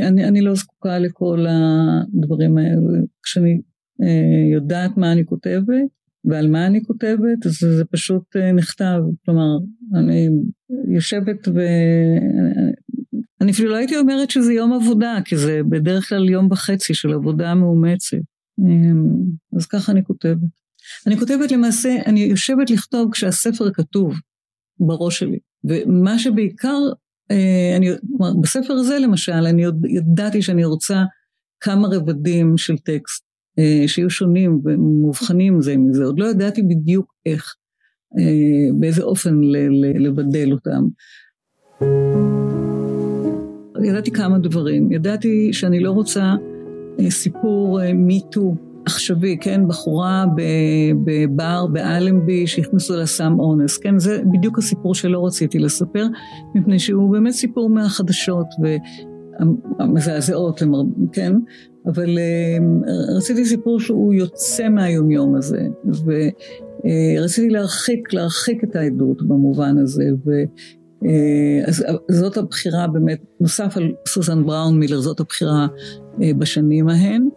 אני, 0.07 0.25
אני 0.27 0.41
לא 0.41 0.55
זקוקה 0.55 0.99
לכל 0.99 1.45
הדברים 1.49 2.57
האלו, 2.57 3.05
כשאני 3.23 3.61
אה, 4.03 4.53
יודעת 4.53 4.97
מה 4.97 5.11
אני 5.11 5.25
כותבת 5.25 5.89
ועל 6.25 6.47
מה 6.47 6.67
אני 6.67 6.83
כותבת, 6.83 7.45
אז 7.45 7.53
זה 7.77 7.85
פשוט 7.85 8.35
אה, 8.35 8.51
נכתב. 8.51 8.99
כלומר, 9.25 9.57
אני 9.95 10.29
יושבת 10.87 11.47
ו... 11.47 11.59
אני 13.41 13.51
אפילו 13.51 13.69
לא 13.69 13.75
הייתי 13.75 13.97
אומרת 13.97 14.29
שזה 14.29 14.53
יום 14.53 14.73
עבודה, 14.73 15.17
כי 15.25 15.37
זה 15.37 15.61
בדרך 15.69 16.09
כלל 16.09 16.29
יום 16.29 16.51
וחצי 16.51 16.93
של 16.93 17.13
עבודה 17.13 17.55
מאומצת. 17.55 18.17
אמ, 18.65 19.05
אז 19.57 19.65
ככה 19.65 19.91
אני 19.91 20.03
כותבת. 20.03 20.49
אני 21.07 21.17
כותבת 21.17 21.51
למעשה, 21.51 21.95
אני 22.05 22.19
יושבת 22.19 22.69
לכתוב 22.69 23.11
כשהספר 23.11 23.71
כתוב 23.71 24.13
בראש 24.79 25.19
שלי. 25.19 25.39
ומה 25.63 26.19
שבעיקר, 26.19 26.79
אה, 27.31 27.73
אני, 27.77 27.89
בספר 28.41 28.73
הזה 28.73 28.99
למשל, 28.99 29.31
אני 29.31 29.63
ידעתי 29.89 30.41
שאני 30.41 30.65
רוצה 30.65 31.03
כמה 31.59 31.87
רבדים 31.87 32.57
של 32.57 32.77
טקסט. 32.77 33.23
אה, 33.59 33.87
שיהיו 33.87 34.09
שונים 34.09 34.61
ומובחנים 34.63 35.61
זה 35.61 35.77
מזה, 35.77 36.03
עוד 36.03 36.19
לא 36.19 36.25
ידעתי 36.25 36.63
בדיוק 36.63 37.13
איך, 37.25 37.55
אה, 38.19 38.79
באיזה 38.79 39.03
אופן 39.03 39.35
לבדל 39.99 40.51
אותם. 40.51 40.83
ידעתי 43.83 44.11
כמה 44.11 44.39
דברים, 44.39 44.91
ידעתי 44.91 45.53
שאני 45.53 45.79
לא 45.79 45.91
רוצה 45.91 46.35
סיפור 47.09 47.79
מיטו 47.93 48.55
עכשווי, 48.85 49.37
כן, 49.41 49.67
בחורה 49.67 50.25
בבר 51.03 51.67
באלנבי 51.67 52.47
שהכניסו 52.47 52.95
לה 52.95 53.05
סם 53.05 53.35
אונס, 53.39 53.77
כן, 53.77 53.99
זה 53.99 54.21
בדיוק 54.31 54.57
הסיפור 54.57 54.95
שלא 54.95 55.25
רציתי 55.25 55.59
לספר, 55.59 56.07
מפני 56.55 56.79
שהוא 56.79 57.11
באמת 57.11 57.33
סיפור 57.33 57.69
מהחדשות 57.69 58.45
והמזעזעות, 59.79 60.61
כן, 61.13 61.33
אבל 61.85 62.17
uh, 62.17 63.17
רציתי 63.17 63.45
סיפור 63.45 63.79
שהוא 63.79 64.13
יוצא 64.13 64.69
מהיומיום 64.69 65.35
הזה, 65.35 65.67
ורציתי 65.85 67.49
uh, 67.49 67.51
להרחיק, 67.51 68.13
להרחיק 68.13 68.63
את 68.63 68.75
העדות 68.75 69.27
במובן 69.27 69.77
הזה, 69.77 70.05
ו... 70.25 70.31
אז 71.67 71.85
זאת 72.11 72.37
הבחירה 72.37 72.87
באמת, 72.87 73.19
נוסף 73.39 73.77
על 73.77 73.91
סוזן 74.07 74.45
בראון 74.45 74.79
מילר, 74.79 74.99
זאת 74.99 75.19
הבחירה 75.19 75.67
uh, 75.67 76.19
בשנים 76.37 76.89
ההן, 76.89 77.27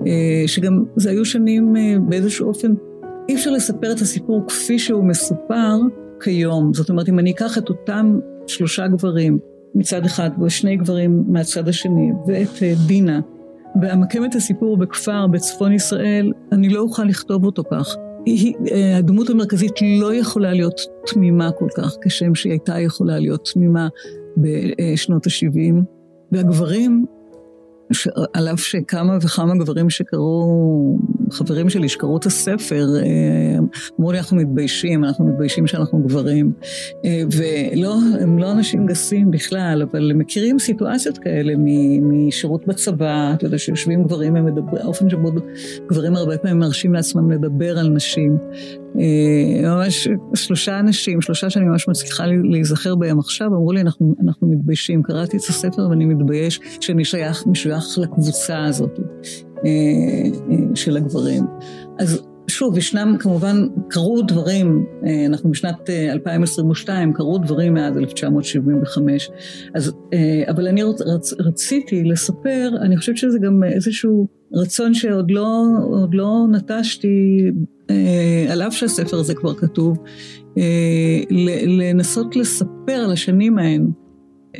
uh, 0.00 0.04
שגם 0.46 0.84
זה 0.96 1.10
היו 1.10 1.24
שנים 1.24 1.74
באיזשהו 2.08 2.48
אופן, 2.48 2.74
אי 3.28 3.34
אפשר 3.34 3.50
לספר 3.50 3.92
את 3.92 4.00
הסיפור 4.00 4.44
כפי 4.48 4.78
שהוא 4.78 5.04
מסופר 5.04 5.78
כיום. 6.20 6.74
זאת 6.74 6.90
אומרת, 6.90 7.08
אם 7.08 7.18
אני 7.18 7.30
אקח 7.30 7.58
את 7.58 7.68
אותם 7.68 8.18
שלושה 8.46 8.88
גברים 8.88 9.38
מצד 9.74 10.04
אחד 10.04 10.30
ושני 10.42 10.76
גברים 10.76 11.24
מהצד 11.28 11.68
השני, 11.68 12.10
ואת 12.26 12.62
דינה, 12.86 13.20
ואמקם 13.82 14.24
את 14.24 14.34
הסיפור 14.34 14.76
בכפר 14.76 15.26
בצפון 15.26 15.72
ישראל, 15.72 16.32
אני 16.52 16.68
לא 16.68 16.80
אוכל 16.80 17.04
לכתוב 17.04 17.44
אותו 17.44 17.62
כך. 17.70 17.96
היא, 18.26 18.54
אה, 18.72 18.96
הדמות 18.96 19.30
המרכזית 19.30 19.72
לא 20.00 20.14
יכולה 20.14 20.52
להיות 20.52 20.80
תמימה 21.06 21.52
כל 21.52 21.68
כך, 21.76 21.96
כשם 22.02 22.34
שהיא 22.34 22.52
הייתה 22.52 22.80
יכולה 22.80 23.18
להיות 23.18 23.48
תמימה 23.54 23.88
בשנות 24.36 25.26
ה-70. 25.26 25.74
והגברים 26.32 27.06
על 28.32 28.48
אף 28.48 28.60
שכמה 28.60 29.18
וכמה 29.22 29.54
גברים 29.54 29.90
שקראו, 29.90 30.98
חברים 31.30 31.70
שלי 31.70 31.88
שקראו 31.88 32.16
את 32.16 32.26
הספר, 32.26 32.86
אה, 32.96 33.58
אמרו 34.00 34.12
לי 34.12 34.18
אנחנו 34.18 34.36
מתביישים, 34.36 35.04
אנחנו 35.04 35.26
מתביישים 35.26 35.66
שאנחנו 35.66 36.02
גברים. 36.02 36.52
אה, 37.04 37.22
ולא, 37.32 37.96
הם 38.20 38.38
לא 38.38 38.52
אנשים 38.52 38.86
גסים 38.86 39.30
בכלל, 39.30 39.82
אבל 39.90 40.10
הם 40.10 40.18
מכירים 40.18 40.58
סיטואציות 40.58 41.18
כאלה 41.18 41.52
משירות 42.02 42.66
בצבא, 42.66 43.32
אתה 43.34 43.46
יודע 43.46 43.58
שיושבים 43.58 44.04
גברים, 44.04 44.36
הם 44.36 44.44
מדברים, 44.44 44.82
האופן 44.82 45.10
שבו 45.10 45.32
גברים 45.88 46.16
הרבה 46.16 46.38
פעמים 46.38 46.58
מרשים 46.58 46.94
לעצמם 46.94 47.30
לדבר 47.30 47.78
על 47.78 47.88
נשים. 47.88 48.38
אה, 48.98 49.70
ממש 49.70 50.08
שלושה 50.34 50.78
אנשים, 50.78 51.20
שלושה 51.20 51.50
שאני 51.50 51.64
ממש 51.64 51.88
מצליחה 51.88 52.24
להיזכר 52.26 52.94
בהם 52.94 53.18
עכשיו, 53.18 53.46
אמרו 53.46 53.72
לי, 53.72 53.80
אנחנו, 53.80 54.14
אנחנו 54.24 54.48
מתביישים. 54.48 55.02
קראתי 55.02 55.36
את 55.36 55.42
הספר 55.42 55.88
ואני 55.90 56.04
מתבייש 56.04 56.60
שאני 56.80 57.04
שייך, 57.04 57.46
משוייך 57.46 57.84
לקבוצה 57.98 58.64
הזאת 58.64 58.98
אה, 58.98 59.70
אה, 60.50 60.56
של 60.74 60.96
הגברים. 60.96 61.44
אז 61.98 62.22
שוב, 62.48 62.78
ישנם 62.78 63.16
כמובן, 63.20 63.66
קרו 63.88 64.22
דברים, 64.22 64.86
אנחנו 65.26 65.50
בשנת 65.50 65.90
2022, 65.90 67.12
קרו 67.12 67.38
דברים 67.38 67.74
מאז 67.74 67.98
1975, 67.98 69.30
אז, 69.74 69.92
אבל 70.50 70.68
אני 70.68 70.82
רצ, 70.82 71.32
רציתי 71.40 72.04
לספר, 72.04 72.70
אני 72.80 72.96
חושבת 72.96 73.16
שזה 73.16 73.38
גם 73.38 73.64
איזשהו 73.64 74.28
רצון 74.54 74.94
שעוד 74.94 75.30
לא, 75.30 75.64
לא 76.12 76.46
נטשתי 76.52 77.44
אה, 77.90 78.52
על 78.52 78.62
אף 78.62 78.74
שהספר 78.74 79.16
הזה 79.16 79.34
כבר 79.34 79.54
כתוב, 79.54 79.98
אה, 80.58 81.20
לנסות 81.66 82.36
לספר 82.36 82.92
על 83.04 83.12
השנים 83.12 83.58
ההן 83.58 83.90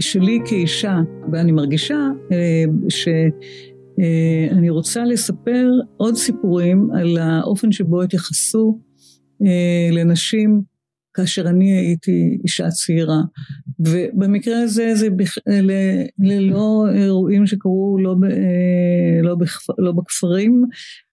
שלי 0.01 0.39
כאישה, 0.47 0.99
ואני 1.33 1.53
מרגישה 1.53 1.99
אה, 2.33 2.65
שאני 2.89 4.71
רוצה 4.71 5.05
לספר 5.05 5.71
עוד 5.97 6.15
סיפורים 6.15 6.89
על 6.95 7.19
האופן 7.19 7.73
שבו 7.73 8.03
התייחסו 8.03 8.81
לנשים 9.93 10.63
כאשר 11.15 11.49
אני 11.49 11.73
הייתי 11.79 12.39
אישה 12.45 12.69
צעירה. 12.69 13.21
ובמקרה 13.81 14.63
הזה 14.63 14.95
זה 14.95 15.11
בכ... 15.11 15.39
ללא 16.19 16.85
אירועים 16.95 17.47
שקרו 17.47 17.99
לא, 18.01 18.15
ב... 18.15 18.25
לא, 19.23 19.35
בכפ... 19.35 19.71
לא 19.79 19.93
בכפרים 19.93 20.65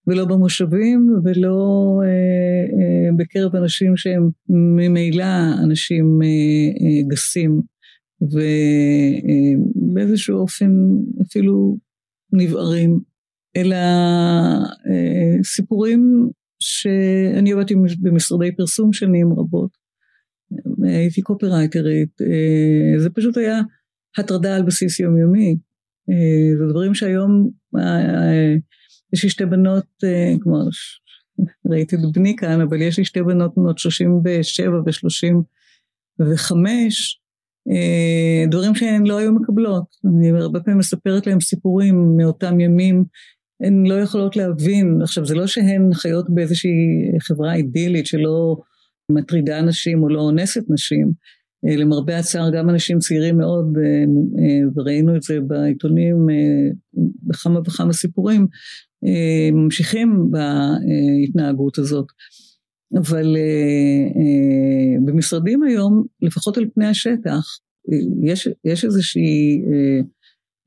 ולא 0.06 0.24
במושבים 0.24 1.08
ולא 1.24 2.00
אה, 2.04 2.08
אה, 2.08 3.10
בקרב 3.16 3.56
אנשים 3.56 3.96
שהם 3.96 4.30
ממילא 4.48 5.24
אנשים 5.64 6.18
אה, 6.22 6.26
אה, 6.26 7.02
גסים. 7.08 7.60
ובאיזשהו 9.92 10.36
אה, 10.36 10.40
אופן 10.40 10.70
אפילו 11.22 11.78
נבערים, 12.32 13.00
אלא 13.56 13.76
אה, 13.76 15.42
סיפורים 15.44 16.30
שאני 16.62 17.52
עבדתי 17.52 17.74
במשרדי 18.00 18.56
פרסום 18.56 18.92
שנים 18.92 19.32
רבות, 19.32 19.70
הייתי 20.84 21.22
קופרייטרית, 21.22 22.20
אה, 22.20 22.98
זה 22.98 23.10
פשוט 23.10 23.36
היה 23.36 23.60
הטרדה 24.18 24.56
על 24.56 24.62
בסיס 24.62 25.00
יומיומי, 25.00 25.56
אה, 26.10 26.58
זה 26.58 26.64
דברים 26.72 26.94
שהיום 26.94 27.50
אה, 27.78 28.54
יש 29.12 29.24
לי 29.24 29.30
שתי 29.30 29.46
בנות, 29.46 29.86
כלומר, 30.42 30.68
ראיתי 31.66 31.96
את 31.96 32.00
בני 32.14 32.36
כאן, 32.36 32.60
אבל 32.60 32.82
יש 32.82 32.98
לי 32.98 33.04
שתי 33.04 33.22
בנות 33.22 33.52
בנות 33.56 33.78
37 33.78 34.76
ו-35, 34.86 36.56
אה, 37.70 38.44
דברים 38.50 38.74
שהן 38.74 39.06
לא 39.06 39.18
היו 39.18 39.32
מקבלות. 39.32 39.84
אני 40.04 40.30
הרבה 40.30 40.60
פעמים 40.60 40.78
מספרת 40.78 41.26
להם 41.26 41.40
סיפורים 41.40 42.16
מאותם 42.16 42.60
ימים, 42.60 43.04
הן 43.60 43.86
לא 43.86 43.94
יכולות 43.94 44.36
להבין. 44.36 44.98
עכשיו, 45.02 45.26
זה 45.26 45.34
לא 45.34 45.46
שהן 45.46 45.94
חיות 45.94 46.26
באיזושהי 46.28 46.70
חברה 47.20 47.54
אידילית 47.54 48.06
שלא 48.06 48.56
מטרידה 49.10 49.62
נשים 49.62 50.02
או 50.02 50.08
לא 50.08 50.20
אונסת 50.20 50.62
נשים, 50.68 51.12
למרבה 51.78 52.18
הצער 52.18 52.50
גם 52.50 52.70
אנשים 52.70 52.98
צעירים 52.98 53.36
מאוד, 53.36 53.78
וראינו 54.76 55.16
את 55.16 55.22
זה 55.22 55.40
בעיתונים 55.40 56.26
בכמה 57.22 57.60
וכמה 57.66 57.92
סיפורים, 57.92 58.46
ממשיכים 59.52 60.30
בהתנהגות 60.30 61.78
הזאת. 61.78 62.06
אבל 62.96 63.36
במשרדים 65.04 65.62
היום, 65.62 66.04
לפחות 66.22 66.58
על 66.58 66.66
פני 66.74 66.86
השטח, 66.86 67.44
יש, 68.22 68.48
יש 68.64 68.84
איזושהי 68.84 69.62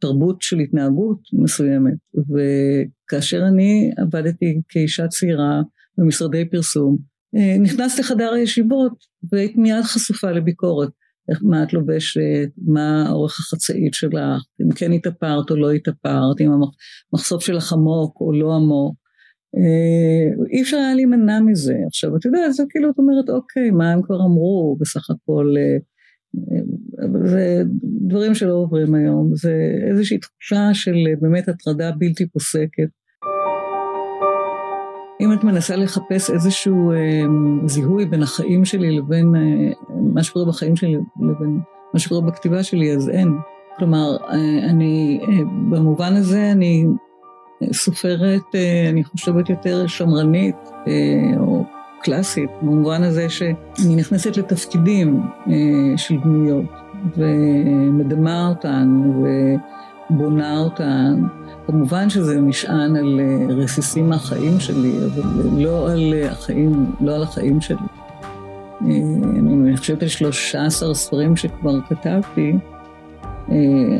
תרבות 0.03 0.41
של 0.41 0.59
התנהגות 0.59 1.19
מסוימת, 1.33 1.93
וכאשר 2.15 3.43
אני 3.47 3.91
עבדתי 3.97 4.61
כאישה 4.69 5.07
צעירה 5.07 5.61
במשרדי 5.97 6.49
פרסום, 6.49 6.97
אה, 6.97 7.12
נכנסת 7.59 7.99
לחדר 7.99 8.33
הישיבות 8.33 8.93
והיית 9.31 9.57
מיד 9.57 9.81
חשופה 9.83 10.31
לביקורת. 10.31 10.89
איך, 11.29 11.39
מה 11.43 11.63
את 11.63 11.73
לובשת, 11.73 12.49
מה 12.57 13.05
אורך 13.09 13.39
החצאית 13.39 13.93
שלך, 13.93 14.43
אם 14.61 14.71
כן 14.75 14.91
התאפרת 14.91 15.51
או 15.51 15.55
לא 15.55 15.71
התאפרת, 15.71 16.41
אם 16.41 16.51
המחשוף 17.13 17.43
שלך 17.43 17.73
עמוק 17.73 18.21
או 18.21 18.33
לא 18.33 18.55
עמוק. 18.55 18.95
אה, 19.57 20.45
אי 20.51 20.61
אפשר 20.61 20.77
היה 20.77 20.95
להימנע 20.95 21.39
מזה. 21.39 21.75
עכשיו, 21.87 22.17
אתה 22.17 22.27
יודע, 22.27 22.51
זה 22.51 22.63
כאילו, 22.69 22.89
את 22.89 22.97
אומרת, 22.97 23.29
אוקיי, 23.29 23.71
מה 23.71 23.91
הם 23.91 24.01
כבר 24.01 24.15
אמרו, 24.15 24.77
בסך 24.79 25.09
הכל 25.09 25.53
אה, 25.57 25.77
זה 27.25 27.63
דברים 28.07 28.35
שלא 28.35 28.53
עוברים 28.53 28.95
היום, 28.95 29.35
זה 29.35 29.53
איזושהי 29.89 30.17
תחושה 30.17 30.69
של 30.73 30.95
באמת 31.21 31.49
הטרדה 31.49 31.91
בלתי 31.91 32.27
פוסקת. 32.27 32.89
אם 35.23 35.33
את 35.33 35.43
מנסה 35.43 35.75
לחפש 35.75 36.29
איזשהו 36.29 36.91
אה, 36.91 36.97
זיהוי 37.65 38.05
בין 38.05 38.23
החיים 38.23 38.65
שלי 38.65 38.97
לבין 38.97 39.35
אה, 39.35 39.41
מה 40.13 40.23
שקורה 40.23 40.45
בחיים 40.45 40.75
שלי 40.75 40.95
לבין 41.19 41.59
מה 41.93 41.99
שקורה 41.99 42.21
בכתיבה 42.21 42.63
שלי, 42.63 42.95
אז 42.95 43.09
אין. 43.09 43.37
כלומר, 43.77 44.17
אה, 44.29 44.69
אני, 44.69 45.19
אה, 45.27 45.43
במובן 45.69 46.13
הזה 46.13 46.51
אני 46.51 46.85
סופרת, 47.71 48.55
אה, 48.55 48.89
אני 48.89 49.03
חושבת, 49.03 49.49
יותר 49.49 49.87
שמרנית, 49.87 50.55
אה, 50.87 51.39
או 51.39 51.63
קלאסית, 52.01 52.49
במובן 52.61 53.03
הזה 53.03 53.29
שאני 53.29 53.95
נכנסת 53.95 54.37
לתפקידים 54.37 55.21
אה, 55.47 55.97
של 55.97 56.17
דמויות, 56.17 56.65
ומדמה 57.17 58.49
אותן, 58.49 59.01
ובונה 60.09 60.59
אותן. 60.59 61.23
כמובן 61.67 62.09
שזה 62.09 62.41
נשען 62.41 62.95
על 62.95 63.19
אה, 63.19 63.55
רסיסים 63.55 64.09
מהחיים 64.09 64.59
שלי, 64.59 64.97
אבל 65.05 65.23
לא 65.63 65.91
על 65.91 66.13
החיים, 66.31 66.85
לא 67.01 67.15
על 67.15 67.23
החיים 67.23 67.61
שלי. 67.61 67.77
אה, 68.81 68.87
אני 69.39 69.77
חושבת 69.77 70.01
על 70.01 70.07
13 70.07 70.93
ספרים 70.93 71.35
שכבר 71.35 71.81
כתבתי, 71.89 72.53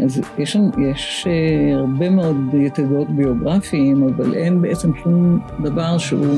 אז 0.04 0.22
יש, 0.38 0.58
יש 0.92 1.28
הרבה 1.74 2.10
מאוד 2.10 2.38
יתדות 2.54 3.10
ביוגרפיים, 3.10 4.04
אבל 4.04 4.34
אין 4.34 4.62
בעצם 4.62 4.92
שום 5.04 5.40
דבר 5.64 5.98
שהוא 5.98 6.38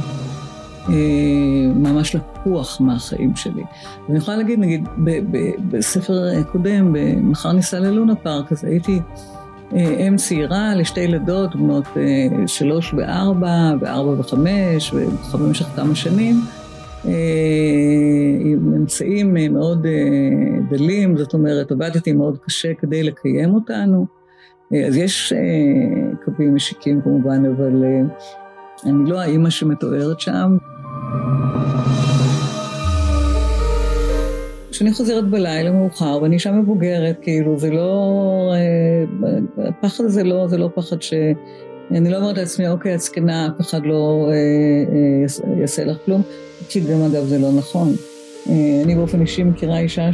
אה, 0.89 1.73
ממש 1.75 2.15
לקוח 2.15 2.81
מהחיים 2.81 3.35
שלי. 3.35 3.63
ואני 4.07 4.17
יכולה 4.17 4.37
להגיד, 4.37 4.59
נגיד, 4.59 4.87
בספר 5.69 6.43
קודם, 6.43 6.93
במחר 6.93 7.51
ניסע 7.51 7.79
ללונה 7.79 8.15
פארק, 8.15 8.51
אז 8.51 8.63
הייתי 8.63 8.99
אה, 8.99 8.99
אם 9.73 10.15
צעירה 10.17 10.75
לשתי 10.75 10.99
ילדות, 10.99 11.55
בנות 11.55 11.85
אה, 11.97 12.47
שלוש 12.47 12.93
וארבע, 12.93 13.71
וארבע 13.81 14.19
וחמש, 14.19 14.93
ובמשך 15.33 15.65
כמה 15.65 15.95
שנים, 15.95 16.41
עם 18.39 18.73
אמצעים 18.77 19.33
מאוד 19.53 19.85
דלים, 20.69 21.17
זאת 21.17 21.33
אומרת, 21.33 21.71
עבדתי 21.71 22.13
מאוד 22.13 22.37
קשה 22.45 22.73
כדי 22.73 23.03
לקיים 23.03 23.53
אותנו. 23.53 24.05
אז 24.87 24.97
יש 24.97 25.33
קווים 26.25 26.55
משיקים 26.55 27.01
כמובן, 27.01 27.43
אבל 27.45 27.83
אני 28.85 29.09
לא 29.09 29.19
האימא 29.19 29.49
שמתוארת 29.49 30.19
שם. 30.19 30.57
כשאני 34.75 34.93
חוזרת 34.93 35.29
בלילה 35.29 35.71
מאוחר 35.71 36.19
ואני 36.21 36.35
אישה 36.35 36.51
מבוגרת, 36.51 37.19
כאילו, 37.21 37.59
זה 37.59 37.71
לא... 37.71 38.51
אה, 38.53 39.67
הפחד 39.67 40.03
הזה 40.03 40.23
לא, 40.23 40.47
זה 40.47 40.57
לא 40.57 40.69
פחד 40.75 41.01
ש... 41.01 41.13
אני 41.91 42.09
לא 42.09 42.17
אומרת 42.17 42.37
לעצמי, 42.37 42.67
אוקיי, 42.67 42.95
את 42.95 42.99
זקנה, 42.99 43.47
אף 43.47 43.61
אחד 43.61 43.85
לא 43.85 44.27
אה, 44.29 44.33
אה, 44.33 45.59
יעשה 45.59 45.85
לך 45.85 45.97
כלום, 46.05 46.21
כי 46.69 46.79
גם 46.79 47.01
אגב 47.01 47.25
זה 47.25 47.39
לא 47.39 47.51
נכון. 47.57 47.87
אני 48.83 48.95
באופן 48.95 49.21
אישי 49.21 49.43
מכירה 49.43 49.79
אישה 49.79 50.09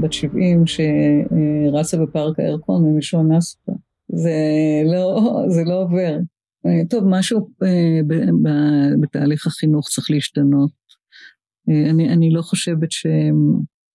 בת 0.00 0.12
70 0.12 0.64
שרצה 0.66 1.96
בפארק 1.96 2.40
הירקון 2.40 2.84
ומישהו 2.84 3.20
אנס 3.20 3.56
אותה. 3.60 3.78
זה 4.08 4.32
לא, 4.84 5.20
זה 5.48 5.62
לא 5.64 5.82
עובר. 5.82 6.18
טוב, 6.90 7.04
משהו 7.06 7.48
בתהליך 9.00 9.46
החינוך 9.46 9.88
צריך 9.88 10.10
להשתנות. 10.10 10.70
אני, 11.68 12.12
אני 12.12 12.30
לא 12.30 12.42
חושבת 12.42 12.88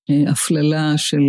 שהפללה 0.08 0.94
של 0.98 1.22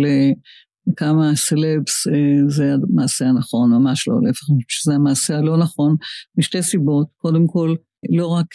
כמה 0.97 1.35
סלבס 1.35 2.07
זה 2.47 2.73
המעשה 2.73 3.25
הנכון, 3.25 3.71
ממש 3.71 4.07
לא, 4.07 4.15
להפך, 4.23 4.45
שזה 4.67 4.93
המעשה 4.93 5.37
הלא 5.37 5.57
נכון, 5.57 5.95
משתי 6.37 6.63
סיבות. 6.63 7.07
קודם 7.17 7.47
כל, 7.47 7.75
לא 8.09 8.27
רק 8.27 8.45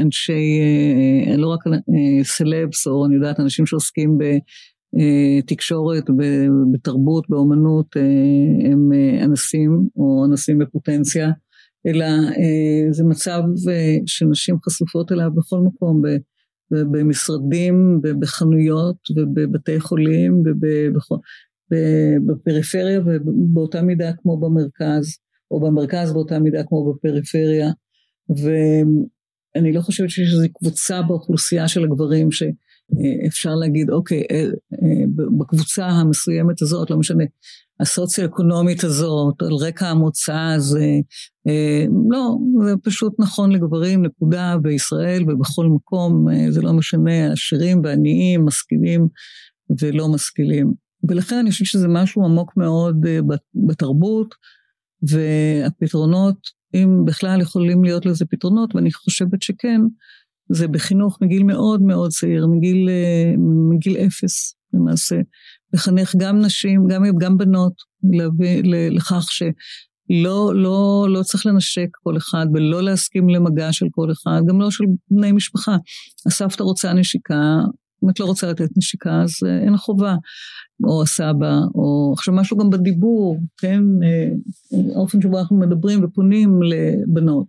אנשי, 0.00 0.60
לא 1.36 1.48
רק 1.48 1.60
סלבס, 2.22 2.86
או 2.86 3.06
אני 3.06 3.14
יודעת, 3.14 3.40
אנשים 3.40 3.66
שעוסקים 3.66 4.18
בתקשורת, 5.44 6.04
בתרבות, 6.72 7.24
באומנות, 7.28 7.96
הם 8.64 8.92
אנסים, 9.24 9.88
או 9.96 10.24
אנסים 10.28 10.58
בפוטנציה. 10.58 11.30
אלא 11.86 12.04
אה, 12.04 12.92
זה 12.92 13.04
מצב 13.04 13.42
אה, 13.70 13.96
שנשים 14.06 14.56
חשופות 14.66 15.12
אליו 15.12 15.30
בכל 15.34 15.58
מקום, 15.58 16.02
במשרדים, 16.90 18.00
בחנויות 18.20 18.96
ובבתי 19.16 19.80
חולים 19.80 20.42
ובפריפריה 21.70 23.00
ובאותה 23.00 23.82
מידה 23.82 24.12
כמו 24.12 24.40
במרכז, 24.40 25.18
או 25.50 25.60
במרכז 25.60 26.12
באותה 26.12 26.38
מידה 26.38 26.62
כמו 26.64 26.92
בפריפריה. 26.92 27.70
ואני 28.28 29.72
לא 29.72 29.80
חושבת 29.80 30.10
שיש 30.10 30.32
איזו 30.32 30.46
קבוצה 30.54 31.02
באוכלוסייה 31.02 31.68
של 31.68 31.84
הגברים 31.84 32.30
ש... 32.32 32.42
אפשר 33.26 33.54
להגיד, 33.54 33.90
אוקיי, 33.90 34.22
אה, 34.30 34.46
בקבוצה 35.38 35.86
המסוימת 35.86 36.62
הזאת, 36.62 36.90
לא 36.90 36.96
משנה, 36.96 37.24
הסוציו-אקונומית 37.80 38.84
הזאת, 38.84 39.42
על 39.42 39.54
רקע 39.60 39.88
המוצא 39.88 40.38
הזה, 40.56 40.90
אה, 41.48 41.84
לא, 42.10 42.36
זה 42.66 42.74
פשוט 42.82 43.12
נכון 43.18 43.52
לגברים, 43.52 44.06
נקודה, 44.06 44.56
בישראל 44.62 45.30
ובכל 45.30 45.66
מקום, 45.66 46.28
אה, 46.28 46.50
זה 46.50 46.62
לא 46.62 46.72
משנה, 46.72 47.32
עשירים 47.32 47.80
ועניים, 47.84 48.44
משכילים 48.44 49.08
ולא 49.80 50.08
משכילים. 50.08 50.72
ולכן 51.08 51.36
אני 51.36 51.50
חושבת 51.50 51.66
שזה 51.66 51.88
משהו 51.88 52.24
עמוק 52.24 52.56
מאוד 52.56 53.06
אה, 53.06 53.18
בתרבות, 53.68 54.34
והפתרונות, 55.08 56.36
אם 56.74 57.04
בכלל 57.04 57.40
יכולים 57.40 57.84
להיות 57.84 58.06
לזה 58.06 58.24
פתרונות, 58.24 58.74
ואני 58.74 58.92
חושבת 58.92 59.42
שכן, 59.42 59.80
זה 60.52 60.68
בחינוך 60.68 61.18
מגיל 61.22 61.42
מאוד 61.42 61.82
מאוד 61.82 62.10
צעיר, 62.10 62.46
מגיל, 62.46 62.88
מגיל 63.70 63.96
אפס 63.96 64.54
למעשה. 64.72 65.16
לחנך 65.72 66.14
גם 66.16 66.38
נשים, 66.38 66.86
גם, 66.88 67.02
גם 67.20 67.36
בנות, 67.36 67.72
להביא 68.12 68.62
לכך 68.90 69.26
שלא 69.30 70.52
לא, 70.54 71.06
לא 71.10 71.22
צריך 71.22 71.46
לנשק 71.46 71.88
כל 72.02 72.16
אחד 72.16 72.46
ולא 72.54 72.82
להסכים 72.82 73.28
למגע 73.28 73.72
של 73.72 73.86
כל 73.90 74.12
אחד, 74.12 74.40
גם 74.48 74.60
לא 74.60 74.70
של 74.70 74.84
בני 75.10 75.32
משפחה. 75.32 75.76
הסבתא 76.26 76.62
רוצה 76.62 76.92
נשיקה, 76.92 77.60
אם 78.04 78.10
את 78.10 78.20
לא 78.20 78.24
רוצה 78.24 78.46
לתת 78.46 78.68
נשיקה 78.76 79.22
אז 79.22 79.30
אה, 79.46 79.58
אין 79.58 79.76
חובה, 79.76 80.16
או 80.84 81.02
הסבא, 81.02 81.54
או 81.74 82.12
עכשיו 82.16 82.34
משהו 82.34 82.56
גם 82.56 82.70
בדיבור, 82.70 83.40
כן, 83.58 83.82
אה, 84.04 84.28
האופן 84.94 85.20
שבו 85.20 85.38
אנחנו 85.38 85.58
מדברים 85.58 86.04
ופונים 86.04 86.60
לבנות. 86.62 87.46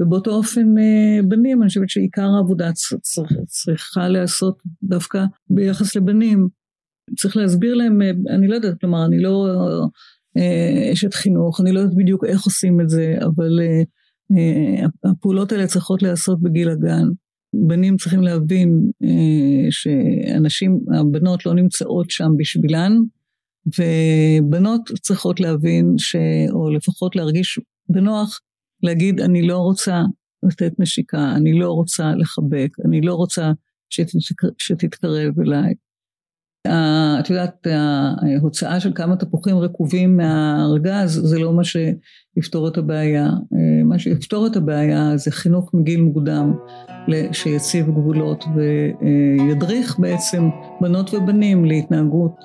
ובאותו 0.00 0.30
אופן 0.30 0.78
אה, 0.78 1.22
בנים, 1.28 1.62
אני 1.62 1.68
חושבת 1.68 1.88
שעיקר 1.88 2.28
העבודה 2.36 2.70
צריכה 3.46 4.08
להיעשות 4.08 4.58
דווקא 4.82 5.24
ביחס 5.50 5.96
לבנים. 5.96 6.48
צריך 7.16 7.36
להסביר 7.36 7.74
להם, 7.74 8.02
אני 8.30 8.48
לא 8.48 8.54
יודעת, 8.54 8.80
כלומר, 8.80 9.06
אני 9.06 9.22
לא 9.22 9.48
אשת 10.92 11.14
חינוך, 11.14 11.60
אני 11.60 11.72
לא 11.72 11.80
יודעת 11.80 11.96
בדיוק 11.96 12.24
איך 12.24 12.44
עושים 12.44 12.80
את 12.80 12.88
זה, 12.88 13.16
אבל 13.24 13.60
הפעולות 15.04 15.52
האלה 15.52 15.66
צריכות 15.66 16.02
להיעשות 16.02 16.42
בגיל 16.42 16.68
הגן. 16.68 17.08
בנים 17.66 17.96
צריכים 17.96 18.20
להבין 18.20 18.90
שאנשים, 19.70 20.80
הבנות 21.00 21.46
לא 21.46 21.54
נמצאות 21.54 22.10
שם 22.10 22.28
בשבילן, 22.36 22.92
ובנות 23.78 24.90
צריכות 25.00 25.40
להבין, 25.40 25.94
ש, 25.98 26.16
או 26.50 26.70
לפחות 26.70 27.16
להרגיש 27.16 27.58
בנוח, 27.88 28.40
להגיד, 28.82 29.20
אני 29.20 29.46
לא 29.46 29.58
רוצה 29.58 30.02
לתת 30.42 30.72
נשיקה, 30.78 31.32
אני 31.36 31.58
לא 31.58 31.70
רוצה 31.70 32.12
לחבק, 32.16 32.68
אני 32.84 33.00
לא 33.00 33.14
רוצה 33.14 33.52
שתתקרב 34.58 35.40
אליי. 35.40 35.74
את 37.20 37.30
יודעת, 37.30 37.66
ההוצאה 38.40 38.80
של 38.80 38.92
כמה 38.94 39.16
תפוחים 39.16 39.58
רקובים 39.58 40.16
מהארגז 40.16 41.20
זה 41.24 41.38
לא 41.38 41.52
מה 41.52 41.62
שיפתור 41.64 42.68
את 42.68 42.78
הבעיה. 42.78 43.30
מה 43.84 43.98
שיפתור 43.98 44.46
את 44.46 44.56
הבעיה 44.56 45.16
זה 45.16 45.30
חינוך 45.30 45.74
מגיל 45.74 46.00
מוקדם 46.00 46.52
שיציב 47.32 47.90
גבולות 47.90 48.44
וידריך 48.54 49.98
בעצם 49.98 50.48
בנות 50.80 51.14
ובנים 51.14 51.64
להתנהגות 51.64 52.36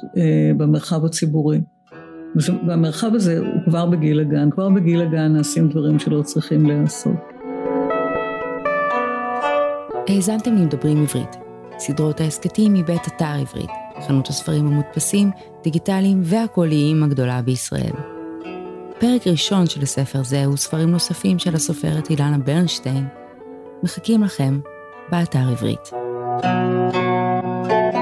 במרחב 0.58 1.06
הציבורי. 1.06 1.62
והמרחב 2.68 3.16
הזה 3.16 3.40
הוא 3.40 3.62
כבר 3.66 3.86
בגיל 3.86 4.20
הגן, 4.20 4.50
כבר 4.52 4.70
בגיל 4.70 5.02
הגן 5.02 5.34
נעשים 5.34 5.70
דברים 5.70 6.00
שלא 6.00 6.22
צריכים 6.22 6.66
להיעשות. 6.66 7.16
האזנתם 10.08 10.56
למדברים 10.56 11.02
עברית, 11.02 11.36
סדרות 11.80 12.22
ההסכתים 12.22 12.74
מבית 12.74 13.02
אתר 13.08 13.26
עברית, 13.26 13.70
חנות 14.08 14.28
הספרים 14.28 14.68
המודפסים, 14.68 15.32
דיגיטליים 15.64 16.22
והקוליים 16.24 17.04
הגדולה 17.04 17.42
בישראל. 17.42 17.94
פרק 19.00 19.28
ראשון 19.28 19.68
של 19.68 19.82
הספר 19.82 20.24
זה 20.24 20.46
הוא 20.46 20.58
ספרים 20.58 20.92
נוספים 20.92 21.40
של 21.40 21.56
הסופרת 21.56 22.10
אילנה 22.10 22.38
ברנשטיין. 22.38 23.08
מחכים 23.84 24.24
לכם 24.24 24.60
באתר 25.12 25.50
עברית. 25.52 25.92
thank 26.44 27.96
you 27.96 28.01